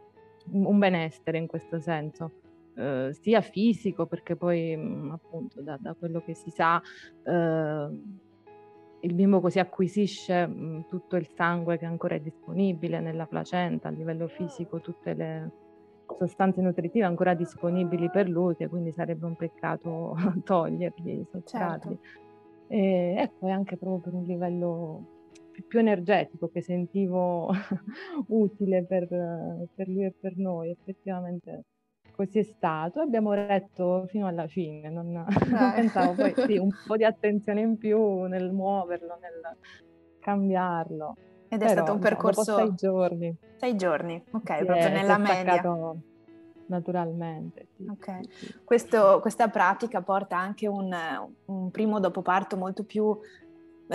un 0.52 0.80
benessere 0.80 1.38
in 1.38 1.48
questo 1.48 1.80
senso. 1.80 2.32
Uh, 2.76 3.12
sia 3.12 3.41
fisico 3.41 4.06
perché 4.06 4.38
poi 4.38 4.74
um, 4.74 5.12
appunto 5.12 5.62
da, 5.62 5.78
da, 5.78 5.93
quello 5.95 6.22
che 6.22 6.34
si 6.34 6.50
sa 6.50 6.82
uh, 7.24 8.02
il 9.02 9.13
bimbo 9.13 9.41
così 9.41 9.60
acquisisce 9.60 10.48
mh, 10.48 10.86
tutto 10.88 11.17
il 11.17 11.28
sangue 11.28 11.78
che 11.78 11.86
ancora 11.86 12.15
è 12.15 12.19
disponibile 12.22 13.00
nella 13.02 13.26
placenta 13.26 13.89
a 13.89 13.91
livello 13.91 14.28
fisico, 14.28 14.80
tutte 14.80 15.13
le 15.13 15.52
sostanze 16.15 16.62
nutritive 16.62 17.06
ancora 17.06 17.34
disponibili 17.34 18.10
per 18.10 18.30
lui, 18.30 18.56
che 18.56 18.67
quindi 18.67 18.91
sarebbe 18.91 19.26
un 19.26 19.36
peccato 19.36 20.15
toglierli, 20.43 21.28
sottrarli. 21.30 21.98
Certo. 22.02 22.28
E 22.67 23.15
ecco, 23.17 23.48
è 23.48 23.52
anche 23.52 23.78
proprio 23.78 24.00
per 24.00 24.13
un 24.13 24.26
livello 24.26 25.18
più 25.67 25.80
energetico 25.80 26.50
che 26.50 26.62
sentivo 26.62 27.50
utile 28.28 28.84
per, 28.84 29.08
per 29.08 29.88
lui 29.88 30.06
e 30.06 30.13
per 30.19 30.38
noi, 30.38 30.69
effettivamente 30.69 31.63
così 32.19 32.39
è 32.39 32.43
stato. 32.43 33.00
Abbiamo 33.00 33.32
retto 33.32 34.06
fino 34.08 34.28
alla 34.28 34.48
fine, 34.48 34.89
non, 34.89 35.12
non 35.50 35.72
pensavo 35.74 36.13
poi 36.13 36.34
sì, 36.36 36.58
un 36.58 36.69
po' 36.86 36.98
di 36.98 37.06
attenzione 37.06 37.62
in 37.62 37.78
più 37.78 38.24
nel 38.24 38.52
muoverlo, 38.52 39.17
nel 39.22 39.58
cambiarlo. 40.19 41.15
Ed 41.48 41.62
è 41.62 41.65
Però, 41.65 41.72
stato 41.72 41.93
un 41.93 42.00
percorso... 42.00 42.43
Dopo 42.43 42.65
sei 42.65 42.76
giorni. 42.76 43.36
Sei 43.56 43.76
giorni, 43.76 44.22
ok, 44.32 44.58
sì, 44.58 44.65
proprio 44.65 44.89
nella 44.89 45.17
media. 45.17 45.62
Naturalmente. 46.67 47.69
Sì, 47.76 47.88
okay. 47.89 48.24
sì, 48.30 48.56
Questo, 48.63 49.19
questa 49.22 49.48
pratica 49.48 50.02
porta 50.02 50.38
anche 50.38 50.67
un, 50.67 50.95
un 51.45 51.72
primo 51.72 52.00
dopoparto 52.00 52.58
molto 52.58 52.84
più 52.84 53.17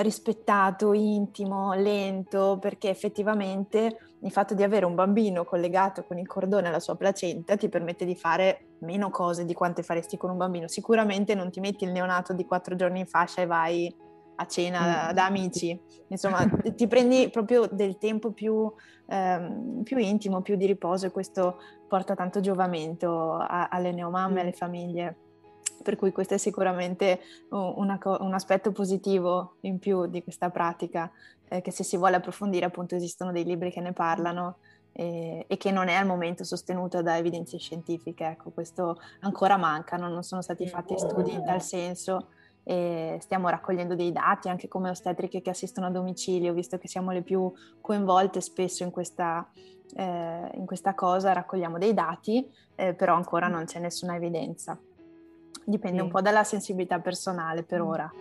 rispettato, 0.03 0.93
intimo, 0.93 1.73
lento, 1.75 2.59
perché 2.61 2.91
effettivamente 2.91 3.99
il 4.21 4.31
fatto 4.33 4.55
di 4.55 4.63
avere 4.63 4.87
un 4.87 4.95
bambino 4.95 5.45
collegato 5.45 6.05
con 6.05 6.19
il 6.19 6.27
cordone 6.27 6.69
alla 6.69 6.81
sua 6.81 6.97
placenta 6.97 7.57
ti 7.57 7.69
permette 7.69 8.05
di 8.05 8.17
fare 8.17 8.77
meno 8.81 9.11
cose 9.11 9.45
di 9.45 9.55
quante 9.55 9.83
faresti 9.83 10.17
con 10.17 10.31
un 10.31 10.37
bambino. 10.37 10.67
Sicuramente 10.67 11.35
non 11.35 11.51
ti 11.51 11.61
metti 11.61 11.85
il 11.85 11.93
neonato 11.93 12.33
di 12.33 12.45
quattro 12.45 12.75
giorni 12.75 13.01
in 13.01 13.07
fascia 13.07 13.43
e 13.43 13.47
vai 13.47 13.95
a 14.37 14.47
cena 14.47 15.11
mm. 15.11 15.13
da 15.13 15.27
amici, 15.27 15.81
insomma 16.09 16.45
ti 16.75 16.87
prendi 16.89 17.29
proprio 17.31 17.69
del 17.71 17.99
tempo 17.99 18.33
più, 18.33 18.73
ehm, 19.07 19.83
più, 19.85 19.97
intimo, 19.99 20.43
più 20.43 20.57
di 20.57 20.67
riposo 20.67 21.07
e 21.07 21.11
questo 21.11 21.59
porta 21.87 22.17
tanto 22.17 22.41
giovamento 22.41 23.35
a, 23.35 23.69
alle 23.69 23.93
neomamme, 23.93 24.41
alle 24.41 24.53
famiglie 24.53 25.19
per 25.83 25.97
cui 25.97 26.13
questo 26.13 26.35
è 26.35 26.39
sicuramente 26.39 27.21
una, 27.51 27.99
un 28.21 28.35
aspetto 28.35 28.73
positivo 28.73 29.57
in 29.61 29.79
più 29.79 30.07
di 30.07 30.23
questa 30.23 30.51
pratica, 30.51 31.11
eh, 31.49 31.61
che 31.61 31.71
se 31.71 31.85
si 31.85 31.97
vuole 31.97 32.17
approfondire 32.17 32.67
appunto 32.67 32.95
esistono 32.95 33.33
dei 33.33 33.45
libri 33.45 33.71
che 33.71 33.81
ne 33.81 33.93
parlano 33.93 34.57
e, 34.93 35.45
e, 35.49 35.57
che 35.57 35.71
non 35.73 35.89
è 35.89 35.95
al 35.95 36.07
momento 36.07 36.45
sostenuto 36.45 37.03
da 37.03 37.17
evidenze 37.17 37.59
scientifiche, 37.59 38.25
ecco 38.25 38.51
questo 38.51 39.01
ancora 39.21 39.57
mancano, 39.57 40.09
non 40.09 40.23
sono 40.23 40.41
stati 40.41 40.69
fatti 40.69 40.97
studi 40.97 41.33
in 41.33 41.45
tal 41.45 41.61
senso 41.61 42.29
e 42.63 43.19
stiamo 43.21 43.49
raccogliendo 43.49 43.95
dei 43.95 44.11
dati 44.11 44.49
anche 44.49 44.69
come 44.69 44.89
ostetriche 44.89 45.43
che 45.43 45.51
assistono 45.51 45.89
a 45.89 45.91
domicilio, 45.91 46.55
visto 46.55 46.79
che 46.79 46.89
siamo 46.89 47.11
le 47.11 47.23
più 47.23 47.53
coinvolte 47.81 48.41
spesso 48.41 48.85
in 48.85 48.91
questa, 48.91 49.47
eh, 49.97 50.51
in 50.55 50.65
questa 50.65 50.95
cosa, 50.95 51.33
raccogliamo 51.33 51.77
dei 51.77 51.93
dati, 51.93 52.49
eh, 52.75 52.95
però 52.95 53.15
ancora 53.17 53.49
non 53.49 53.65
c'è 53.67 53.81
nessuna 53.81 54.17
evidenza. 54.17 54.79
Dipende 55.65 55.99
sì. 55.99 56.05
un 56.05 56.11
po' 56.11 56.21
dalla 56.21 56.45
sensibilità 56.45 57.01
personale 57.01 57.63
per 57.63 57.81
mm. 57.81 57.87
ora. 57.87 58.13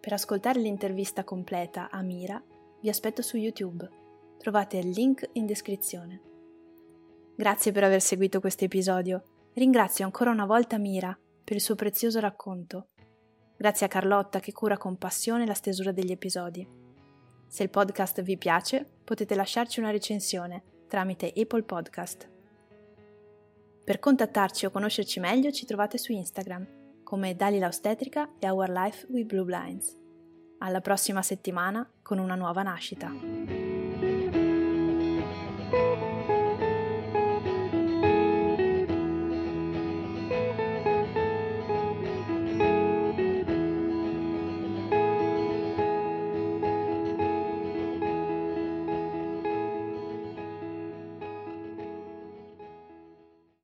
Per 0.00 0.16
ascoltare 0.16 0.58
l'intervista 0.58 1.22
completa 1.22 1.90
a 1.90 2.00
Mira, 2.00 2.42
vi 2.80 2.88
aspetto 2.88 3.20
su 3.20 3.36
YouTube. 3.36 3.86
Trovate 4.38 4.78
il 4.78 4.88
link 4.88 5.28
in 5.32 5.44
descrizione. 5.44 6.22
Grazie 7.36 7.72
per 7.72 7.84
aver 7.84 8.00
seguito 8.00 8.40
questo 8.40 8.64
episodio. 8.64 9.22
Ringrazio 9.54 10.04
ancora 10.04 10.30
una 10.30 10.46
volta 10.46 10.78
Mira 10.78 11.16
per 11.44 11.56
il 11.56 11.62
suo 11.62 11.74
prezioso 11.74 12.20
racconto. 12.20 12.88
Grazie 13.56 13.86
a 13.86 13.88
Carlotta 13.88 14.38
che 14.40 14.52
cura 14.52 14.76
con 14.76 14.96
passione 14.98 15.46
la 15.46 15.54
stesura 15.54 15.90
degli 15.92 16.12
episodi. 16.12 16.66
Se 17.46 17.62
il 17.62 17.70
podcast 17.70 18.22
vi 18.22 18.36
piace, 18.36 18.86
potete 19.02 19.34
lasciarci 19.34 19.80
una 19.80 19.90
recensione 19.90 20.62
tramite 20.86 21.32
Apple 21.34 21.62
Podcast. 21.62 22.30
Per 23.84 23.98
contattarci 23.98 24.66
o 24.66 24.70
conoscerci 24.70 25.18
meglio 25.18 25.50
ci 25.50 25.64
trovate 25.64 25.98
su 25.98 26.12
Instagram 26.12 26.76
come 27.02 27.34
Dalila 27.34 27.68
Ostetrica 27.68 28.32
e 28.38 28.50
Our 28.50 28.68
Life 28.68 29.06
with 29.08 29.26
Blue 29.26 29.44
Blinds. 29.44 29.96
Alla 30.58 30.82
prossima 30.82 31.22
settimana 31.22 31.90
con 32.02 32.18
una 32.18 32.34
nuova 32.34 32.62
nascita. 32.62 33.77